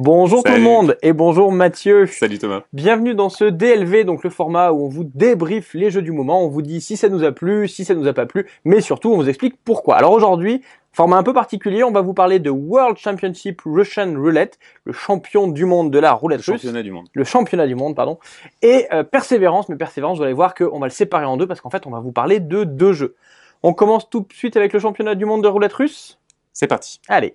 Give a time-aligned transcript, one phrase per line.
[0.00, 2.06] Bonjour tout le monde et bonjour Mathieu.
[2.06, 2.62] Salut Thomas.
[2.72, 6.44] Bienvenue dans ce DLV, donc le format où on vous débriefe les jeux du moment,
[6.44, 8.80] on vous dit si ça nous a plu, si ça nous a pas plu, mais
[8.80, 9.96] surtout on vous explique pourquoi.
[9.96, 14.60] Alors aujourd'hui, format un peu particulier, on va vous parler de World Championship Russian Roulette,
[14.84, 17.08] le champion du monde de la roulette Le russe, championnat du monde.
[17.12, 18.20] le championnat du monde, pardon,
[18.62, 21.60] et euh, Persévérance, mais Persévérance, vous allez voir qu'on va le séparer en deux parce
[21.60, 23.16] qu'en fait on va vous parler de deux jeux.
[23.64, 26.20] On commence tout de suite avec le championnat du monde de roulette russe?
[26.52, 27.00] C'est parti.
[27.08, 27.34] Allez.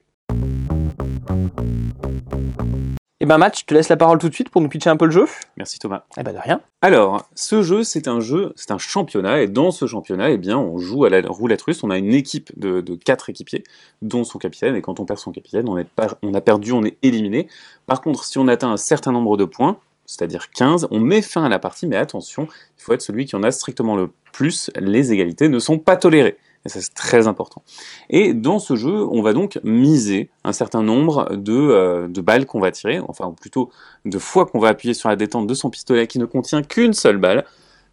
[3.24, 4.98] Eh ben match, je te laisse la parole tout de suite pour nous pitcher un
[4.98, 5.26] peu le jeu.
[5.56, 6.04] Merci Thomas.
[6.20, 6.60] Eh ben de rien.
[6.82, 10.58] Alors, ce jeu, c'est un jeu, c'est un championnat, et dans ce championnat, eh bien,
[10.58, 11.86] on joue à la roulette russe.
[11.86, 13.64] On a une équipe de, de quatre équipiers,
[14.02, 16.74] dont son capitaine, et quand on perd son capitaine, on, est pas- on a perdu,
[16.74, 17.48] on est éliminé.
[17.86, 21.46] Par contre, si on atteint un certain nombre de points, c'est-à-dire 15, on met fin
[21.46, 24.70] à la partie, mais attention, il faut être celui qui en a strictement le plus.
[24.78, 26.36] Les égalités ne sont pas tolérées.
[26.66, 27.62] Et ça, c'est très important.
[28.10, 32.46] Et dans ce jeu, on va donc miser un certain nombre de, euh, de balles
[32.46, 33.70] qu'on va tirer, enfin, ou plutôt
[34.06, 36.94] de fois qu'on va appuyer sur la détente de son pistolet qui ne contient qu'une
[36.94, 37.46] seule balle.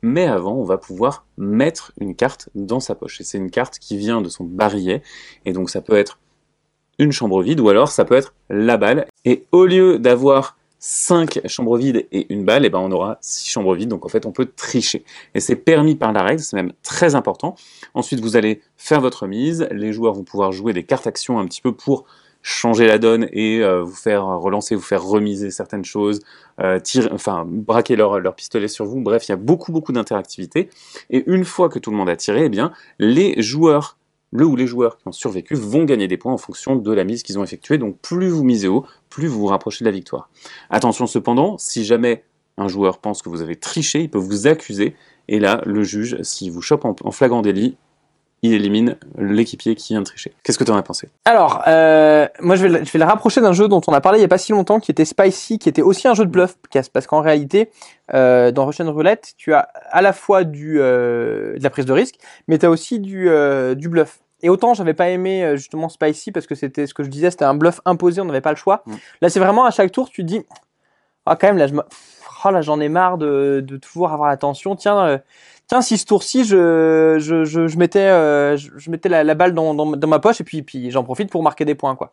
[0.03, 3.21] Mais avant, on va pouvoir mettre une carte dans sa poche.
[3.21, 5.03] Et c'est une carte qui vient de son barillet.
[5.45, 6.19] Et donc, ça peut être
[6.99, 9.07] une chambre vide ou alors ça peut être la balle.
[9.25, 13.51] Et au lieu d'avoir 5 chambres vides et une balle, et ben on aura 6
[13.51, 13.91] chambres vides.
[13.91, 15.05] Donc en fait, on peut tricher.
[15.35, 17.55] Et c'est permis par la règle, c'est même très important.
[17.95, 19.69] Ensuite, vous allez faire votre mise.
[19.71, 22.07] Les joueurs vont pouvoir jouer des cartes actions un petit peu pour
[22.43, 26.21] changer la donne et euh, vous faire relancer, vous faire remiser certaines choses,
[26.61, 26.81] euh,
[27.13, 29.01] enfin braquer leur, leur pistolet sur vous.
[29.01, 30.71] Bref, il y a beaucoup beaucoup d'interactivité.
[31.11, 33.99] Et une fois que tout le monde a tiré, eh bien les joueurs,
[34.33, 37.05] le ou les joueurs qui ont survécu vont gagner des points en fonction de la
[37.05, 37.79] mise qu'ils ont effectuée.
[37.79, 40.31] Donc plus vous misez haut, plus vous vous rapprochez de la victoire.
[40.71, 42.25] Attention cependant, si jamais
[42.57, 44.95] un joueur pense que vous avez triché, il peut vous accuser.
[45.29, 47.77] Et là, le juge, s'il vous chope en, flagrant délit,
[48.43, 50.33] il élimine l'équipier qui vient de tricher.
[50.43, 51.09] Qu'est-ce que tu en as pensé?
[51.27, 54.25] Alors, euh, moi je vais, le- rapprocher d'un jeu dont on a parlé il y
[54.25, 56.57] a pas si longtemps, qui était Spicy, qui était aussi un jeu de bluff,
[56.93, 57.71] parce qu'en réalité,
[58.15, 62.17] euh, dans Russian Roulette, tu as à la fois euh, de la prise de risque,
[62.49, 63.29] mais tu as aussi du
[63.89, 64.21] bluff.
[64.43, 67.31] Et autant j'avais pas aimé euh, justement Spicy parce que c'était ce que je disais,
[67.31, 68.83] c'était un bluff imposé, on n'avait pas le choix.
[68.87, 68.95] Mm.
[69.23, 70.43] Là, c'est vraiment à chaque tour, tu te dis,
[71.27, 71.83] ah quand même là, je me...
[72.45, 74.77] oh, là j'en ai marre de, de toujours avoir l'attention.
[74.77, 75.19] Tiens, euh,
[75.67, 79.35] tiens, si ce tour-ci, je, je, je, je mettais, euh, je, je mettais la, la
[79.35, 81.95] balle dans, dans, dans ma poche et puis, puis j'en profite pour marquer des points,
[81.95, 82.13] quoi.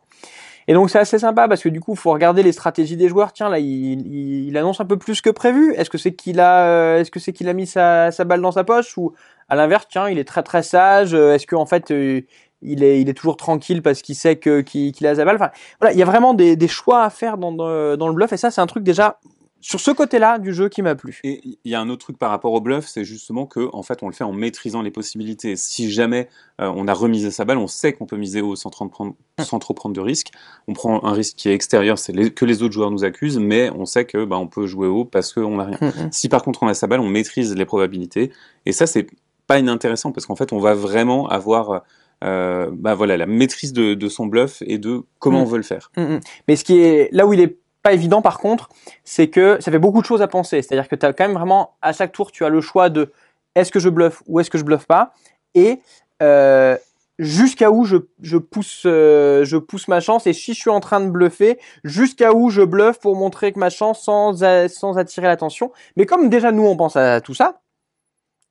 [0.68, 3.32] Et donc c'est assez sympa parce que du coup, faut regarder les stratégies des joueurs.
[3.32, 5.74] Tiens, là, il, il, il annonce un peu plus que prévu.
[5.74, 8.52] Est-ce que c'est qu'il a, euh, est-ce que c'est qu'il a mis sa, balle dans
[8.52, 9.14] sa poche ou
[9.48, 11.14] à l'inverse, tiens, il est très très sage.
[11.14, 12.20] Euh, Est-ce qu'en fait, euh,
[12.60, 15.36] il est, il est toujours tranquille parce qu'il sait que qu'il a sa balle?
[15.36, 18.36] Enfin, voilà, il y a vraiment des, choix à faire dans, dans le bluff et
[18.36, 19.18] ça, c'est un truc déjà
[19.60, 21.20] sur ce côté-là du jeu qui m'a plu.
[21.24, 23.82] Et il y a un autre truc par rapport au bluff, c'est justement que en
[23.82, 25.56] fait on le fait en maîtrisant les possibilités.
[25.56, 26.28] Si jamais
[26.60, 29.14] euh, on a remisé sa balle, on sait qu'on peut miser haut sans, trop prendre-
[29.40, 30.28] sans trop prendre de risque.
[30.68, 33.70] On prend un risque qui est extérieur, c'est que les autres joueurs nous accusent, mais
[33.70, 35.78] on sait que bah, on peut jouer haut parce qu'on n'a rien.
[36.12, 38.30] Si par contre on a sa balle, on maîtrise les probabilités.
[38.66, 39.06] Et ça, c'est
[39.46, 41.82] pas inintéressant parce qu'en fait, on va vraiment avoir
[42.24, 45.42] euh, bah, voilà, la maîtrise de, de son bluff et de comment Mm.
[45.42, 45.90] on veut le faire.
[45.96, 46.20] Mm, mm.
[46.48, 47.58] Mais ce qui est là où il est
[47.92, 48.68] évident par contre,
[49.04, 50.62] c'est que ça fait beaucoup de choses à penser.
[50.62, 53.12] C'est-à-dire que tu as quand même vraiment à chaque tour, tu as le choix de
[53.54, 55.12] est-ce que je bluffe ou est-ce que je bluffe pas
[55.54, 55.80] et
[56.22, 56.76] euh,
[57.18, 57.96] jusqu'à où je,
[58.36, 62.32] pousse euh, je pousse ma chance et si je suis en train de bluffer, jusqu'à
[62.32, 65.72] où je bluffe pour montrer que ma chance sans attirer l'attention.
[65.96, 67.60] Mais comme déjà nous on pense à tout ça,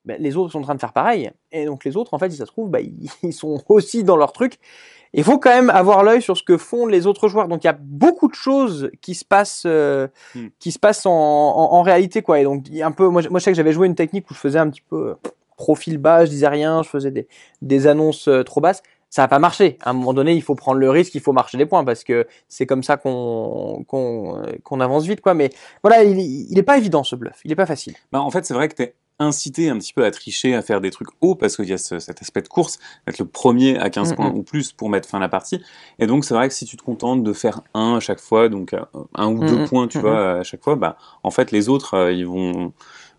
[0.04, 2.30] ben, les autres sont en train de faire pareil et donc les autres en fait
[2.30, 4.58] si ça se trouve ils, ils sont aussi dans leur truc
[5.14, 7.48] il faut quand même avoir l'œil sur ce que font les autres joueurs.
[7.48, 10.48] Donc il y a beaucoup de choses qui se passent, euh, Hmm.
[10.58, 12.40] qui se passent en, en, en réalité quoi.
[12.40, 14.34] Et donc un peu, moi, je- moi je sais que j'avais joué une technique où
[14.34, 15.14] je faisais un petit peu euh,
[15.56, 17.26] profil bas, je disais rien, je faisais des,
[17.62, 18.82] des annonces euh, trop basses.
[19.10, 19.78] Ça n'a pas marché.
[19.82, 22.04] À un moment donné, il faut prendre le risque, il faut marcher des points parce
[22.04, 25.32] que c'est comme ça qu'on qu'on avance vite quoi.
[25.32, 25.50] Mais
[25.82, 27.40] voilà, il, il est pas évident ce bluff.
[27.44, 27.94] Il est pas facile.
[28.12, 30.62] Bah, en fait, c'est vrai que tu es incité un petit peu à tricher, à
[30.62, 33.24] faire des trucs hauts, parce qu'il y a ce- cet aspect de course, d'être le
[33.26, 34.36] premier à 15 Mm, points mm.
[34.36, 35.60] ou plus pour mettre fin à la partie.
[35.98, 38.48] Et donc, c'est vrai que si tu te contentes de faire un à chaque fois,
[38.48, 38.80] donc euh,
[39.14, 41.94] un ou Mm, deux points, tu vois, à chaque fois, bah, en fait, les autres,
[41.94, 42.72] euh, ils vont...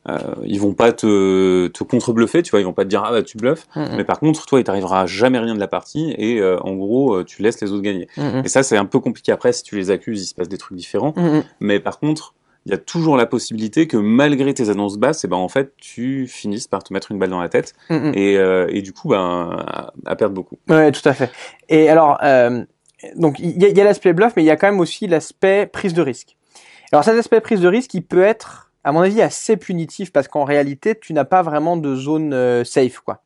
[0.07, 3.11] euh, ils vont pas te, te contre-bluffer, tu vois, ils vont pas te dire ah
[3.11, 3.67] bah tu bluffes,
[3.97, 7.15] mais par contre toi il t'arrivera jamais rien de la partie et euh, en gros
[7.15, 8.07] euh, tu laisses les autres gagner.
[8.45, 9.33] Et ça c'est un peu compliqué.
[9.33, 11.13] Après si tu les accuses il se passe des trucs différents,
[11.59, 12.33] mais par contre,
[12.65, 15.73] il y a toujours la possibilité que malgré tes annonces basses, et ben en fait,
[15.77, 18.11] tu finisses par te mettre une balle dans la tête Mm, mm.
[18.15, 20.57] et, euh, et du coup, ben, à, à perdre beaucoup.
[20.67, 21.31] Ouais, tout à fait.
[21.69, 22.63] Et alors, euh,
[23.15, 24.79] donc il y a, il y a l'aspect bluff, mais il y a quand même
[24.79, 26.35] aussi l'aspect prise de risque.
[26.91, 30.27] Alors cet aspect prise de risque, il peut être, à mon avis, assez punitif parce
[30.27, 33.21] qu'en réalité, tu n'as pas vraiment de zone euh, safe, quoi.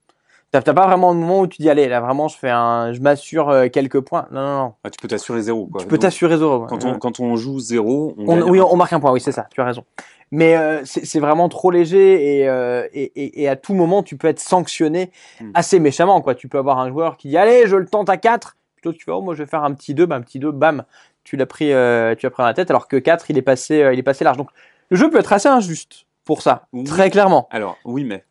[0.62, 3.00] T'as pas vraiment de moment où tu dis allez là vraiment je fais un, je
[3.02, 4.28] m'assure euh, quelques points.
[4.32, 4.74] Non non non.
[4.84, 5.66] Ah, tu peux t'assurer zéro.
[5.66, 5.82] Quoi.
[5.82, 6.60] Tu peux t'assurer zéro.
[6.60, 6.68] ouais.
[6.70, 9.48] Quand on, quand on joue zéro, on, oui, on marque un point, oui, c'est ça,
[9.52, 9.84] tu as raison.
[10.32, 14.16] Mais euh, c'est vraiment trop léger et, euh, et, et, et à tout moment, tu
[14.18, 15.12] peux être sanctionné
[15.42, 15.52] Hmm.
[15.54, 16.22] assez méchamment.
[16.22, 16.34] Quoi.
[16.36, 18.56] Tu peux avoir un joueur qui dit Allez, je le tente à 4.
[18.76, 20.06] Plutôt, tu fais Oh, moi, je vais faire un petit 2.
[20.08, 20.84] Bah, un petit 2, bam,
[21.24, 23.44] tu l'as pris, euh, tu l'as pris dans la tête, alors que 4, il est
[23.44, 24.38] passé, il est passé large.
[24.38, 24.50] Donc,
[24.90, 26.84] le jeu peut être assez injuste pour ça, Oui.
[26.84, 27.48] très clairement.
[27.52, 28.24] Alors, oui, mais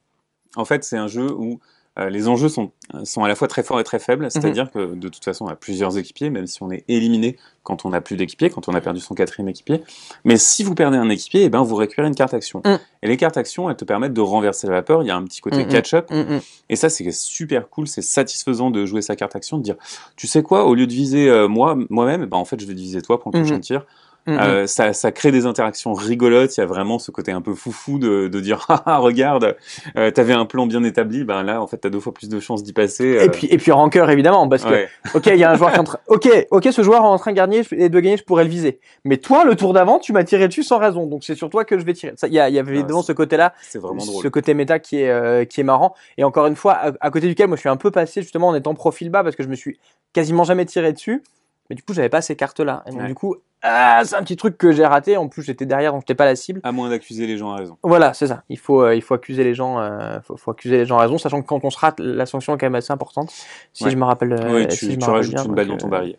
[0.56, 1.60] en fait, c'est un jeu où
[1.98, 2.70] les enjeux sont,
[3.04, 4.02] sont à la fois très forts et très Mhm.
[4.02, 4.30] faibles.
[4.30, 7.84] C'est-à-dire que de toute façon, on a plusieurs équipiers, même si on est éliminé quand
[7.84, 9.82] on n'a plus d'équipier, quand on a perdu son quatrième équipier.
[10.24, 12.60] Mais si vous perdez un équipier, eh ben, vous récupérez une carte action.
[12.64, 12.76] Mm.
[13.02, 15.02] Et les cartes actions, elles te permettent de renverser la vapeur.
[15.02, 15.68] Il y a un petit côté Mhm.
[15.68, 16.10] catch-up.
[16.10, 16.40] Mm, mm.
[16.70, 19.76] Et ça, c'est super cool, c'est satisfaisant de jouer sa carte action, de dire,
[20.16, 22.74] tu sais quoi, au lieu de viser euh, moi, moi-même, bah, en fait, je vais
[22.74, 23.60] viser toi pour le prochain Mhm.
[23.60, 23.86] tir.
[24.26, 24.38] Mm, mm.
[24.38, 26.56] Euh, ça, ça crée des interactions rigolotes.
[26.56, 29.56] Il y a vraiment ce côté un peu foufou de, de dire, ah, ah, regarde,
[29.96, 32.38] euh, t'avais un plan bien établi, ben là, en fait, t'as deux fois plus de
[32.38, 33.16] chances d'y passer.
[33.18, 34.88] euh, Et puis, et puis rancœur évidemment, parce que ouais.
[35.14, 37.06] ok, il y a un joueur qui est en train, ok, ok, ce joueur est
[37.08, 38.78] en train de gagner et de gagner, je pourrais le viser.
[39.04, 41.64] Mais toi, le tour d'avant, tu m'as tiré dessus sans raison, donc c'est sur toi
[41.64, 42.14] que je vais tirer.
[42.28, 44.22] Il y a, y a évidemment c'est- ce côté-là, c'est vraiment drôle.
[44.22, 45.94] ce côté méta qui est euh, qui est marrant.
[46.16, 48.48] Et encore une fois, à, à côté duquel moi je suis un peu passé justement
[48.48, 49.78] en étant profil bas parce que je me suis
[50.12, 51.22] quasiment jamais tiré dessus.
[51.70, 52.82] Mais du coup, j'avais pas ces cartes-là.
[52.86, 53.06] Et donc Ouais.
[53.06, 55.16] du coup, ah, c'est un petit truc que j'ai raté.
[55.16, 56.60] En plus, j'étais derrière, donc j'étais pas la cible.
[56.64, 57.78] À moins d'accuser les gens à raison.
[57.84, 58.42] Voilà, c'est ça.
[58.48, 61.02] Il faut, euh, il faut accuser les gens, euh, faut, faut accuser les gens à
[61.02, 63.30] raison, sachant que quand on se rate, la sanction est quand même assez importante.
[63.72, 63.90] Si Ouais.
[63.90, 64.32] je me rappelle.
[64.32, 66.18] euh, oui, tu, si je tu rajoutes bien, une balle donc, dans ton euh, barillet.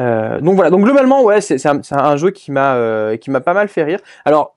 [0.00, 0.70] euh, donc voilà.
[0.70, 4.00] Donc globalement, ouais, c'est un, un jeu qui m'a, qui m'a pas mal fait rire.
[4.24, 4.56] Alors,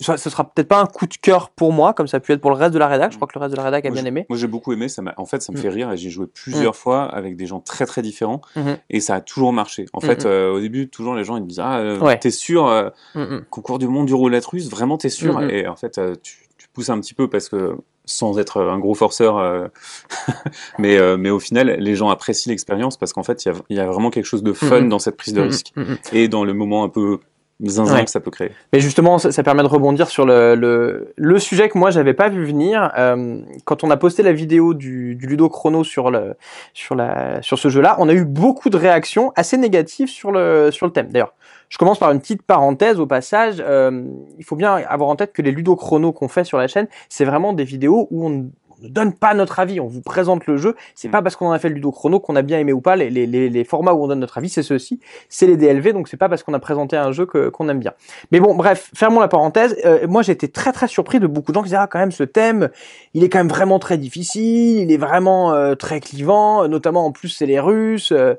[0.00, 2.40] ce sera peut-être pas un coup de cœur pour moi, comme ça a pu être
[2.40, 3.12] pour le reste de la rédac.
[3.12, 4.26] Je crois que le reste de la rédac a Moi, bien aimé.
[4.28, 4.88] Moi, j'ai beaucoup aimé.
[4.88, 5.60] Ça en fait, ça me Mm.
[5.60, 8.78] fait rire et j'ai joué plusieurs fois avec des gens très très différents Mhm.
[8.88, 9.86] et ça a toujours marché.
[9.92, 10.30] En fait, Mhm.
[10.30, 12.18] euh, au début, toujours les gens ils me disent ah, euh, Ouais.
[12.18, 13.44] t'es sûr euh, Mm, mm.
[13.50, 15.40] concours du monde du roulette russe, vraiment t'es sûr.
[15.42, 17.76] Et en fait, euh, tu, tu pousses un petit peu parce que
[18.06, 19.70] sans être un gros forceur,
[20.78, 23.76] mais mais au final, les gens apprécient l'expérience parce qu'en fait, il y a, il
[23.76, 25.98] y a vraiment quelque chose de fun dans cette prise de Mm, risque mm, mm.
[26.12, 27.20] et dans le moment un peu
[27.64, 28.04] zinzin Ouais.
[28.04, 28.50] que ça peut créer.
[28.72, 32.14] Mais justement, ça, ça permet de rebondir sur le, le, le sujet que moi j'avais
[32.14, 32.90] pas vu venir.
[32.96, 36.34] Euh, quand on a posté la vidéo du, du Ludo Chrono sur le
[36.74, 40.70] sur la sur ce jeu-là, on a eu beaucoup de réactions assez négatives sur le
[40.70, 41.08] sur le thème.
[41.10, 41.34] D'ailleurs,
[41.68, 43.56] je commence par une petite parenthèse au passage.
[43.60, 44.04] Euh,
[44.38, 46.88] il faut bien avoir en tête que les Ludo Chrono qu'on fait sur la chaîne,
[47.08, 48.50] c'est vraiment des vidéos où on
[48.80, 50.76] ne on ne donne pas notre avis, on vous présente le jeu.
[50.94, 51.12] C'est Mm.
[51.12, 52.96] pas parce qu'on en a fait le Ludo Chrono qu'on a bien aimé ou pas.
[52.96, 55.00] Les, les, les, les formats où on donne notre avis, c'est ceux-ci.
[55.28, 57.92] C'est les DLV, donc c'est pas parce qu'on a présenté un jeu qu'on aime bien.
[58.32, 59.76] Mais bon, bref, fermons la parenthèse.
[59.84, 61.98] Euh, moi, j'ai été très très surpris de beaucoup de gens qui disaient ah quand
[61.98, 62.70] même ce thème,
[63.14, 67.12] il est quand même vraiment très difficile, il est vraiment euh, très clivant, notamment en
[67.12, 68.12] plus c'est les Russes.
[68.12, 68.34] euh.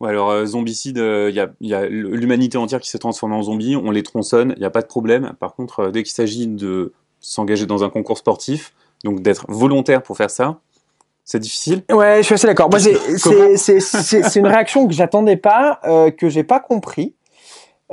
[0.00, 3.42] Ouais, alors euh, zombicide, il y a, y a l'humanité entière qui s'est transformée en
[3.42, 5.32] zombie, on les tronçonne, il n'y a pas de problème.
[5.40, 8.72] Par contre, euh, dès qu'il s'agit de s'engager dans un concours sportif,
[9.04, 10.58] donc d'être volontaire pour faire ça,
[11.24, 11.82] c'est difficile.
[11.90, 12.70] Ouais, je suis assez d'accord.
[12.70, 12.78] Moi,
[13.56, 17.14] c'est une réaction que j'attendais pas, euh, que j'ai pas compris.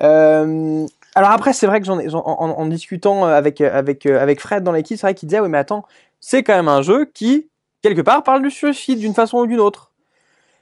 [0.02, 0.86] Euh,
[1.16, 4.98] alors après, c'est vrai que j'en en, en discutant avec avec avec Fred dans l'équipe,
[4.98, 5.86] c'est vrai qu'il disait oui mais attends,
[6.20, 7.48] c'est quand même un jeu qui
[7.82, 9.92] quelque part parle du suicide d'une façon ou d'une autre.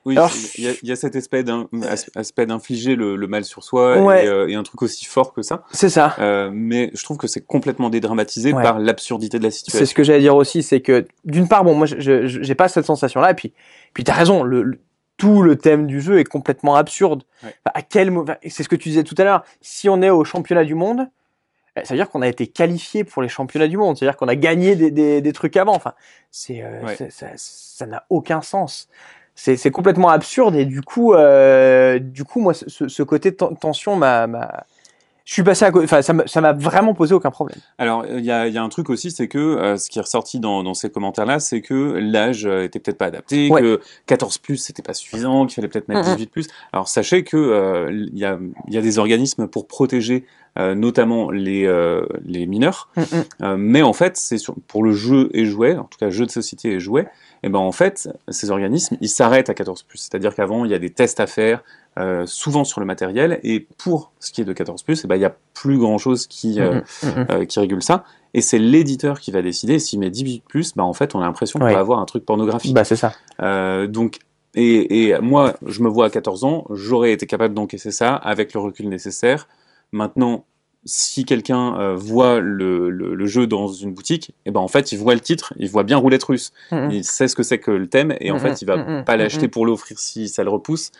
[0.05, 3.27] Oui, Alors, il y, a- il y a cet aspect as- aspect d'infliger le, le
[3.27, 4.25] mal sur soi Ouais.
[4.25, 5.63] et, euh, et un truc aussi fort que ça.
[5.71, 6.15] C'est ça.
[6.19, 8.61] Euh, mais je trouve que c'est complètement dédramatisé Ouais.
[8.63, 9.85] par l'absurdité de la C'est situation.
[9.85, 13.31] ce que j'allais dire aussi, c'est que d'une part, bon, moi, j'ai pas cette sensation-là,
[13.31, 13.53] et puis,
[13.93, 14.79] puis t'as raison, le, le-
[15.15, 17.23] tout le thème du jeu est complètement absurde.
[17.43, 17.55] Ouais.
[17.65, 18.11] Enfin, à quel
[18.49, 19.43] c'est ce que tu disais tout à l'heure.
[19.61, 21.07] Si on est au championnat du monde,
[21.77, 24.27] eh, ça veut dire qu'on a été qualifié pour les championnats du monde, c'est-à-dire qu'on
[24.27, 25.75] a gagné des, des, des trucs avant.
[25.75, 25.93] Enfin,
[26.31, 26.95] c'est, euh, Ouais.
[26.97, 28.89] c'est- ça, ça n'a aucun sens.
[29.35, 33.95] C'est, complètement absurde et du coup, euh, du coup, moi, ce, ce côté ten- tension
[33.95, 34.65] m'a, m'a,
[35.25, 35.85] je suis passé à côté.
[35.85, 37.57] Enfin, ça m'a, vraiment posé aucun problème.
[37.77, 39.99] Alors, il y a, il y a un truc aussi, c'est que euh, ce qui
[39.99, 43.61] est ressorti dans, dans ces commentaires-là, c'est que l'âge euh, était peut-être pas adapté, Ouais.
[43.61, 46.15] que 14 plus c'était pas suffisant, qu'il fallait peut-être mettre Mhm.
[46.15, 46.47] 18 plus.
[46.73, 48.37] Alors, sachez que euh, il y, a,
[48.67, 50.25] il y a des organismes pour protéger
[50.59, 51.67] euh, notamment les,
[52.25, 54.37] les mineurs, Mm, mais en fait, c'est
[54.67, 57.07] pour le jeu et jouet, en tout cas jeu de société et jouet,
[57.41, 59.97] et ben en fait, ces organismes, ils s'arrêtent à 14 plus.
[59.97, 61.63] C'est-à-dire qu'avant, il y a des tests à faire,
[61.99, 65.15] euh, souvent sur le matériel, et pour ce qui est de 14 plus, et ben
[65.15, 67.25] il y a plus grand chose qui euh, Mm, mm, mm.
[67.31, 68.03] euh, qui régule ça.
[68.33, 69.77] Et c'est l'éditeur qui va décider.
[69.79, 72.25] S'il met 18 plus, bah en fait, on a l'impression qu'on va avoir un truc
[72.25, 72.73] pornographique.
[72.73, 73.13] Bah, c'est ça.
[73.87, 74.17] Donc,
[74.55, 78.53] et, et moi, je me vois à 14 ans, j'aurais été capable d'encaisser ça avec
[78.53, 79.47] le recul nécessaire.
[79.91, 80.45] Maintenant,
[80.85, 84.91] si quelqu'un euh, voit le, le, le jeu dans une boutique, et ben en fait,
[84.91, 86.91] il voit le titre, il voit bien roulette russe, Mm, mm.
[86.91, 89.05] il sait ce que c'est que le thème, et en Mhm, fait, il va mhm,
[89.05, 89.19] pas mhm.
[89.19, 90.91] l'acheter pour l'offrir si ça le repousse.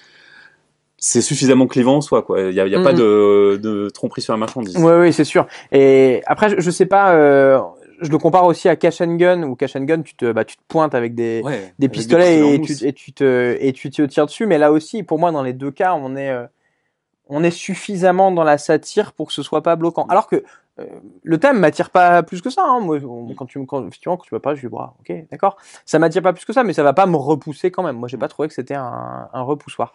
[1.05, 2.39] C'est suffisamment clivant en soi, quoi.
[2.43, 2.97] Il y a, y a pas Mhm.
[2.97, 4.77] de, de tromperie sur la marchandise.
[4.77, 5.47] Oui, oui, c'est sûr.
[5.73, 7.59] Et après, je, je sais pas, euh,
[7.99, 10.45] je le compare aussi à Cash and Gun, où Cash and Gun, tu te, bah,
[10.45, 13.73] tu te pointes avec des, Ouais, des avec pistolets et, tu, et, tu te, et
[13.73, 14.45] tu te tires dessus.
[14.45, 16.45] Mais là aussi, pour moi, dans les deux cas, on est, euh,
[17.27, 20.05] on est suffisamment dans la satire pour que ce soit pas bloquant.
[20.07, 20.41] Alors que
[20.79, 20.85] euh,
[21.21, 22.63] le thème m'attire pas plus que ça.
[22.65, 22.79] Hein.
[22.79, 25.13] Moi, on- quand tu me- quand, effectivement, quand tu vas pas, je dis, bah, ok,
[25.29, 25.57] d'accord.
[25.85, 27.97] Ça m'attire pas plus que ça, mais ça va pas me repousser quand même.
[27.97, 29.93] Moi, j'ai pas trouvé que c'était un, un repoussoir.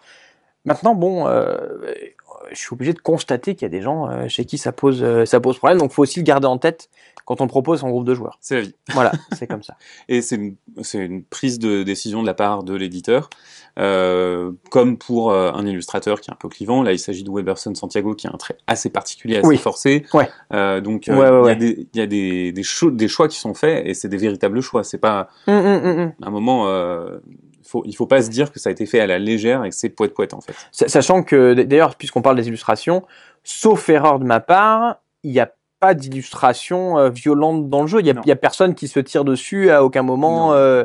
[0.69, 1.57] Maintenant, bon, euh,
[2.53, 5.03] je suis obligé de constater qu'il y a des gens euh, chez qui ça pose,
[5.03, 5.79] euh, ça pose problème.
[5.79, 6.89] Donc, faut aussi le garder en tête
[7.25, 8.39] quand on propose en groupe de joueurs.
[8.41, 8.75] C'est la vie.
[8.95, 9.75] Voilà, c'est comme ça.
[10.09, 10.55] Et c'est une,
[10.95, 13.29] une prise de décision de la part de l'éditeur,
[13.79, 16.83] euh, comme pour euh, un illustrateur qui est un peu clivant.
[16.83, 19.57] Là, il s'agit de Weberson Santiago, qui a un trait assez particulier, assez Oui.
[19.59, 20.07] forcé.
[20.15, 20.29] Ouais.
[20.55, 23.09] Euh, donc, Ouais, ouais, il y a, des, il y a des, des, cho- des
[23.09, 24.83] choix qui sont faits, et c'est des véritables choix.
[24.83, 26.13] C'est pas hum, hum, hum.
[26.23, 26.67] un moment.
[27.71, 29.69] Faut, il faut pas se dire que ça a été fait à la légère et
[29.69, 30.55] que c'est poète poète en fait.
[30.73, 33.03] Sa- Sachant que, d'ailleurs, puisqu'on parle des illustrations,
[33.45, 38.01] sauf erreur de ma part, il n'y a pas d'illustration euh, violente dans le jeu.
[38.01, 40.55] Il n'y a, personne qui se tire dessus à aucun moment.
[40.55, 40.85] Euh,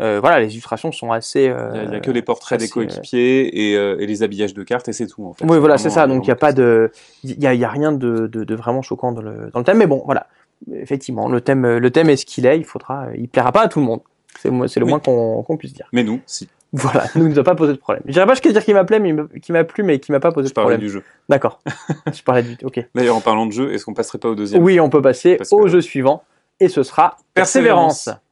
[0.00, 1.48] euh, voilà, les illustrations sont assez.
[1.48, 4.54] euh, Il y a- que les portraits des assez, coéquipiers et, euh, et les habillages
[4.54, 5.44] de cartes et c'est tout en fait.
[5.44, 6.06] Oui, voilà, c'est ça.
[6.06, 6.90] Donc il n'y a pas de,
[7.24, 9.76] il y y a rien de, de, de vraiment choquant dans le, dans le thème.
[9.78, 10.26] Mais bon, voilà,
[10.74, 12.56] effectivement, le thème, le thème est ce qu'il est.
[12.58, 14.00] Il faudra, il plaira pas à tout le monde.
[14.38, 14.90] C'est le Oui.
[14.90, 15.88] moins qu'on puisse dire.
[15.92, 16.48] Mais nous, si.
[16.74, 18.02] Voilà, nous, il nous a pas posé de problème.
[18.06, 19.98] Je dirais pas jusqu'à dire qu'il m'a plu, mais il m'a- qu'il m'a plu, mais
[19.98, 20.80] qu'il m'a pas posé Je de parlais problème.
[20.80, 21.02] du jeu.
[21.28, 21.60] D'accord.
[22.14, 22.56] Je parlais du.
[22.64, 22.82] Ok.
[22.94, 24.62] D'ailleurs, en parlant de jeu, est-ce qu'on passerait pas au deuxième?
[24.62, 26.22] Oui, on peut passer Parce que- au jeu suivant,
[26.60, 28.06] et ce sera Persévérance.
[28.06, 28.22] Persévérance.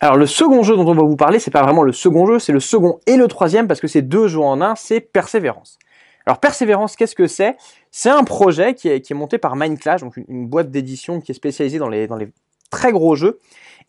[0.00, 2.38] Alors le second jeu dont on va vous parler, c'est pas vraiment le second jeu,
[2.38, 5.78] c'est le second et le troisième parce que c'est deux jeux en un, c'est Persévérance.
[6.26, 7.56] Alors Persévérance, qu'est-ce que c'est?
[7.90, 11.20] C'est un projet qui est, qui est monté par Mindclash, donc une, une boîte d'édition
[11.20, 12.28] qui est spécialisée dans les, dans les
[12.70, 13.38] très gros jeux,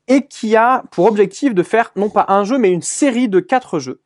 [0.07, 3.39] et qui a pour objectif de faire non pas un jeu, mais une série de
[3.39, 4.01] quatre jeux,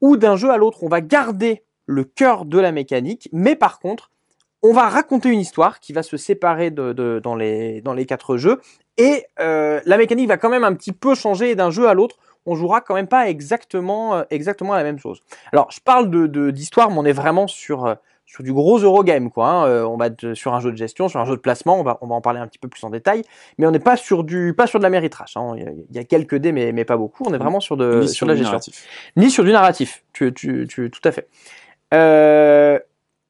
[0.00, 3.78] où d'un jeu à l'autre, on va garder le cœur de la mécanique, mais par
[3.78, 4.10] contre,
[4.62, 8.06] on va raconter une histoire qui va se séparer de, de- dans, les, dans les
[8.06, 8.60] quatre jeux,
[8.96, 12.16] et euh, la mécanique va quand même un petit peu changer d'un jeu à l'autre.
[12.46, 15.20] On jouera quand même pas exactement, euh, exactement la même chose.
[15.52, 17.94] Alors, je parle de de- d'histoire, mais on est vraiment sur, euh,
[18.28, 19.48] sur du gros Eurogame, quoi.
[19.48, 19.66] hein.
[19.66, 21.80] Euh, on va être sur un jeu de gestion, sur un jeu de placement.
[21.80, 23.22] On va, on va en parler un petit peu plus en détail,
[23.56, 25.36] mais on n'est pas sur du, pas sur de la méritrache.
[25.38, 25.54] hein.
[25.56, 27.24] Il, y a, quelques dés, mais, mais pas beaucoup.
[27.26, 28.86] On est vraiment sur de, Ni sur de la du gestion narratif.
[29.16, 30.04] ni sur du narratif.
[30.12, 31.26] Tu, tu, tu, tout à fait.
[31.94, 32.78] Euh,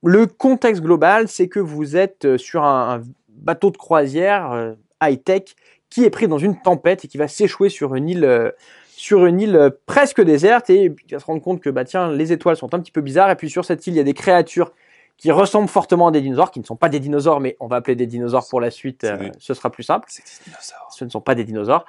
[0.03, 5.55] le contexte global, c'est que vous êtes sur un, un bateau de croisière euh, high-tech
[5.91, 8.51] qui est pris dans une tempête et qui va s'échouer sur une île, euh,
[8.89, 12.33] sur une île presque déserte et il va se rendre compte que bah tiens, les
[12.33, 14.13] étoiles sont un petit peu bizarres et puis sur cette île, il y a des
[14.13, 14.73] créatures
[15.19, 17.77] qui ressemblent fortement à des dinosaures, qui ne sont pas des dinosaures, mais on va
[17.77, 20.89] appeler des dinosaures pour la suite, euh, ce sera plus simple C'est des dinosaures.
[20.91, 21.85] ce ne sont pas des dinosaures,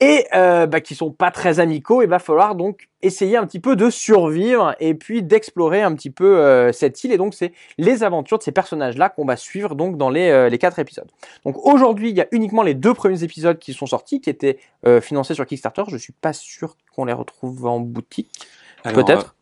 [0.00, 2.02] et euh, bah, qui sont pas très amicaux.
[2.02, 6.10] Il va falloir donc essayer un petit peu de survivre et puis d'explorer un petit
[6.10, 7.12] peu euh, cette île.
[7.12, 10.48] Et donc c'est les aventures de ces personnages-là qu'on va suivre donc dans les, euh,
[10.48, 11.10] les quatre épisodes.
[11.44, 14.58] Donc aujourd'hui, il y a uniquement les deux premiers épisodes qui sont sortis, qui étaient
[15.00, 15.82] financés sur Kickstarter.
[15.88, 18.46] Je suis pas sûr qu'on les retrouve en boutique.
[18.84, 19.34] Peut-être.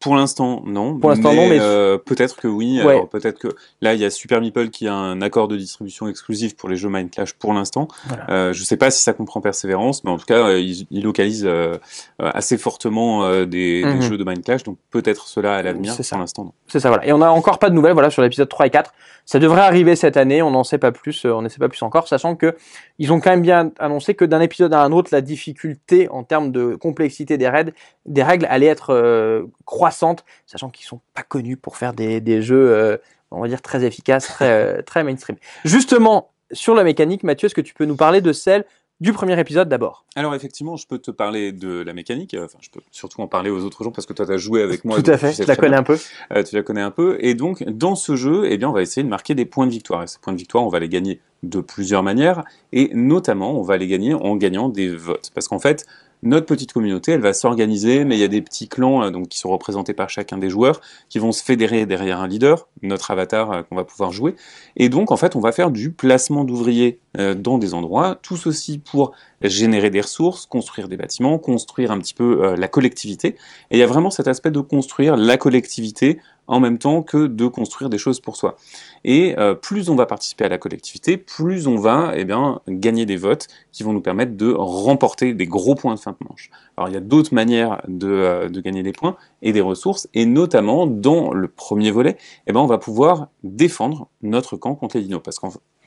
[0.00, 0.96] Pour l'instant, non.
[0.96, 2.80] Pour l'instant, non, mais- euh, peut-être que oui.
[2.84, 3.04] Ouais.
[3.10, 3.48] Peut-être que
[3.80, 6.76] là, il y a Super Meeple qui a un accord de distribution exclusif pour les
[6.76, 7.88] jeux Mind Clash pour l'instant.
[8.06, 8.30] Voilà.
[8.30, 11.02] Euh, je sais pas si ça comprend Persévérance, mais en tout cas, euh, ils, ils
[11.02, 11.76] localisent euh,
[12.20, 14.02] assez fortement des, des Mhm.
[14.02, 15.92] jeux de Mind Clash, donc peut-être cela à l'avenir.
[15.94, 16.14] C'est ça.
[16.14, 16.52] Pour l'instant, non.
[16.68, 17.04] C'est ça, voilà.
[17.06, 18.92] Et on n'a encore pas de nouvelles, voilà, sur l'épisode 3 et 4.
[19.26, 21.82] Ça devrait arriver cette année, on n'en sait pas plus, on n'en sait pas plus
[21.82, 22.56] encore, sachant que
[22.98, 26.22] ils ont quand même bien annoncé que d'un épisode à un autre, la difficulté en
[26.24, 27.72] termes de complexité des règles,
[28.06, 29.42] des règles allait être euh,
[29.88, 32.96] croissante, sachant qu'ils sont pas connus pour faire des, des jeux, euh,
[33.30, 35.36] on va dire, très efficaces, très, euh, très mainstream.
[35.64, 38.64] Justement, sur la mécanique, Mathieu, est-ce que tu peux nous parler de celle
[39.00, 40.04] du premier épisode d'abord?
[40.16, 42.34] Alors effectivement, je peux te parler de la mécanique.
[42.34, 44.36] euh, Enfin, je peux surtout en parler aux autres gens parce que toi, tu as
[44.38, 45.00] joué avec moi.
[45.00, 45.78] Tout à fait, tu sais je la connais bien.
[45.78, 45.98] un peu.
[46.34, 47.16] Euh, tu la connais un peu.
[47.20, 49.70] Et donc, dans ce jeu, eh bien, on va essayer de marquer des points de
[49.72, 50.02] victoire.
[50.02, 52.42] Et ces points de victoire, on va les gagner de plusieurs manières.
[52.72, 55.30] Et notamment, on va les gagner en gagnant des votes.
[55.32, 55.86] Parce qu'en fait,
[56.22, 59.28] notre petite communauté, elle va s'organiser, mais il y a des petits clans euh, donc,
[59.28, 63.10] qui sont représentés par chacun des joueurs, qui vont se fédérer derrière un leader, notre
[63.10, 64.34] avatar euh, qu'on va pouvoir jouer.
[64.76, 68.78] Et donc, en fait, on va faire du placement d'ouvriers dans des endroits, tout ceci
[68.78, 73.36] pour générer des ressources, construire des bâtiments, construire un petit peu euh, la collectivité.
[73.70, 77.26] Et il y a vraiment cet aspect de construire la collectivité en même temps que
[77.26, 78.56] de construire des choses pour soi.
[79.04, 83.04] Et euh, plus on va participer à la collectivité, plus on va eh bien, gagner
[83.04, 86.50] des votes qui vont nous permettre de remporter des gros points de fin de manche.
[86.76, 90.24] Alors il y a d'autres manières de, euh, gagner des points et des ressources, et
[90.24, 95.02] notamment dans le premier volet, eh ben, on va pouvoir défendre notre camp contre les
[95.02, 95.20] dinos.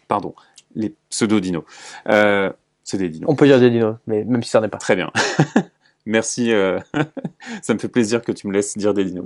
[0.07, 0.35] Pardon,
[0.75, 1.63] les pseudo-dinos.
[2.09, 2.51] Euh,
[2.83, 3.29] c'est des dinos.
[3.29, 4.77] On peut dire des dinos, mais même si ça n'en est pas.
[4.77, 5.11] Très bien.
[6.07, 6.79] Merci, euh,
[7.61, 9.25] ça me fait plaisir que tu me laisses dire des dinos.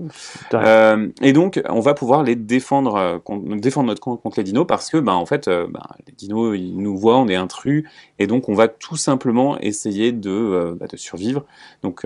[0.54, 3.22] Euh, et donc, on va pouvoir les défendre,
[3.58, 6.78] défendre notre compte contre les dinos parce que, ben, en fait, ben, les dinos, ils
[6.78, 7.88] nous voient, on est intrus,
[8.20, 11.46] et donc on va tout simplement essayer de, de survivre.
[11.82, 12.04] Donc,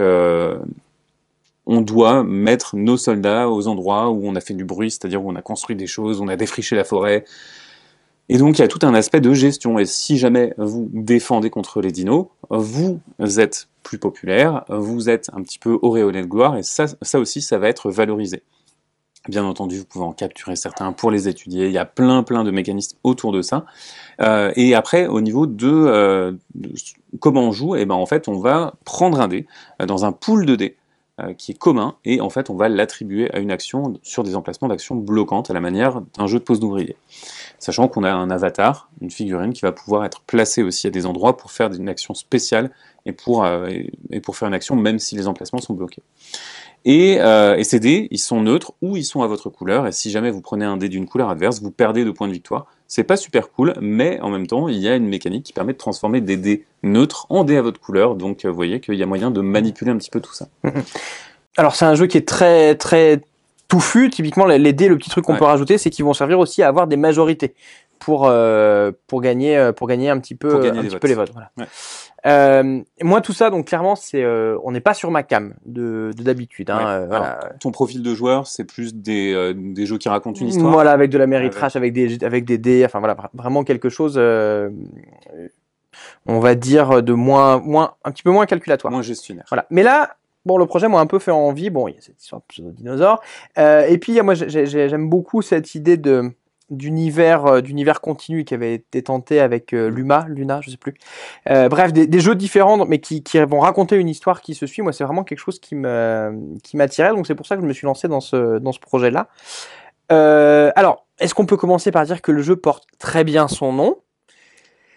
[1.72, 5.30] on doit mettre nos soldats aux endroits où on a fait du bruit, c'est-à-dire où
[5.30, 7.26] on a construit des choses, on a défriché la forêt,
[8.30, 9.80] et donc il y a tout un aspect de gestion.
[9.80, 15.42] Et si jamais vous défendez contre les dinos, vous êtes plus populaire, vous êtes un
[15.42, 18.44] petit peu auréolé de gloire, et ça, aussi, ça va être valorisé.
[19.28, 21.66] Bien entendu, vous pouvez en capturer certains pour les étudier.
[21.66, 23.66] Il y a plein, plein de mécanismes autour de ça.
[24.22, 26.32] Euh, et après, au niveau de, euh,
[27.20, 29.46] comment on joue, eh ben en fait, on va prendre un dé
[29.82, 30.78] euh, dans un pool de dés
[31.38, 34.68] qui est commun, et en fait, on va l'attribuer à une action sur des emplacements
[34.68, 36.96] d'action bloquantes à la manière d'un jeu de pose d'ouvrier
[37.60, 41.06] sachant qu'on a un avatar, une figurine qui va pouvoir être placée aussi à des
[41.06, 42.72] endroits pour faire une action spéciale
[43.06, 43.70] et pour, euh,
[44.34, 46.02] faire une action même si les emplacements sont bloqués.
[46.86, 49.92] Et, euh, et, ces dés, ils sont neutres ou ils sont à votre couleur, et
[49.92, 52.68] si jamais vous prenez un dé d'une couleur adverse, vous perdez de points de victoire.
[52.90, 55.74] C'est pas super cool, mais en même temps, il y a une mécanique qui permet
[55.74, 58.96] de transformer des dés neutres en dés à votre couleur, donc euh, vous voyez qu'il
[58.96, 60.48] y a moyen de manipuler un petit peu tout ça.
[61.56, 63.22] Alors c'est un jeu qui est très très
[63.68, 64.10] touffu.
[64.10, 66.68] Typiquement, les dés, le petit truc qu'on peut rajouter, c'est qu'ils vont servir aussi à
[66.68, 67.54] avoir des majorités
[68.00, 71.32] pour euh, pour gagner euh, pour gagner un petit peu un petit peu les votes.
[71.32, 71.52] Voilà.
[72.26, 76.12] Euh, moi, tout ça, donc clairement, c'est euh, on n'est pas sur ma cam de
[76.18, 76.70] d'habitude.
[76.70, 77.40] Hein, voilà.
[77.60, 80.72] Ton profil de joueur, c'est plus des, des jeux qui racontent une histoire.
[80.72, 81.98] Voilà, avec de la méritrage, avec...
[81.98, 84.18] avec des avec des dés, enfin voilà, vraiment quelque chose.
[86.26, 88.92] on va dire de moins moins un petit peu moins calculatoire.
[88.92, 89.46] Moins gestionnaire.
[89.50, 89.66] Voilà.
[89.70, 90.16] Mais là,
[90.46, 91.70] Bon, le projet m'a un peu fait envie.
[91.70, 93.22] Bon, il y a cette histoire de pseudo-dinosaure.
[93.58, 96.32] Euh, et puis, moi, j'aime beaucoup cette idée de
[96.70, 100.94] d'univers euh, d'univers continu qui avait été tenté avec euh, Luma, Luna, je sais plus.
[101.50, 104.66] Euh, bref, des, des, jeux différents, mais qui, qui, vont raconter une histoire qui se
[104.66, 104.82] suit.
[104.82, 107.10] Moi, c'est vraiment quelque chose qui me qui m'attirait.
[107.10, 109.28] Donc, c'est pour ça que je me suis lancé dans ce dans ce projet-là.
[110.12, 113.74] Euh, alors, est-ce qu'on peut commencer par dire que le jeu porte très bien son
[113.74, 113.98] nom?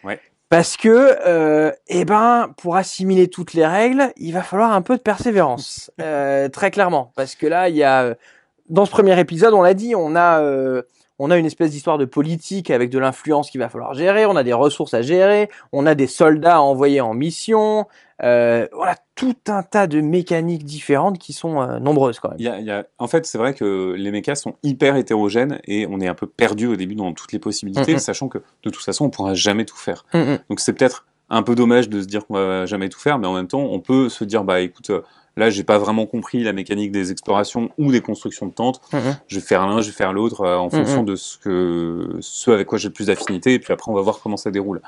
[0.05, 0.21] Ouais.
[0.49, 4.97] Parce que, euh, eh ben, pour assimiler toutes les règles, il va falloir un peu
[4.97, 7.13] de persévérance, euh, très clairement.
[7.17, 8.15] Parce que là, il y a,
[8.69, 10.83] dans ce premier épisode, on l'a dit, on a, euh,
[11.19, 14.37] on a une espèce d'histoire de politique avec de l'influence qu'il va falloir gérer, on
[14.37, 17.87] a des ressources à gérer, on a des soldats à envoyer en mission,
[18.23, 22.39] euh, voilà, tout un tas de mécaniques différentes qui sont euh, nombreuses quand même.
[22.39, 22.87] Il y a, il y a...
[22.99, 26.27] En fait, c'est vrai que les mechas sont hyper hétérogènes et on est un peu
[26.27, 29.65] perdu au début dans toutes les possibilités, sachant que de toute façon, on pourra jamais
[29.65, 30.05] tout faire.
[30.49, 33.27] Donc c'est peut-être un peu dommage de se dire qu'on va jamais tout faire, mais
[33.27, 35.01] en même temps, on peut se dire, bah écoute, euh,
[35.37, 38.81] là, j'ai pas vraiment compris la mécanique des explorations ou des constructions de tentes.
[39.27, 42.51] Je vais faire l'un, je vais faire l'autre euh, en fonction de ce que, ce
[42.51, 44.83] avec quoi j'ai le plus d'affinité, et puis après, on va voir comment ça déroule.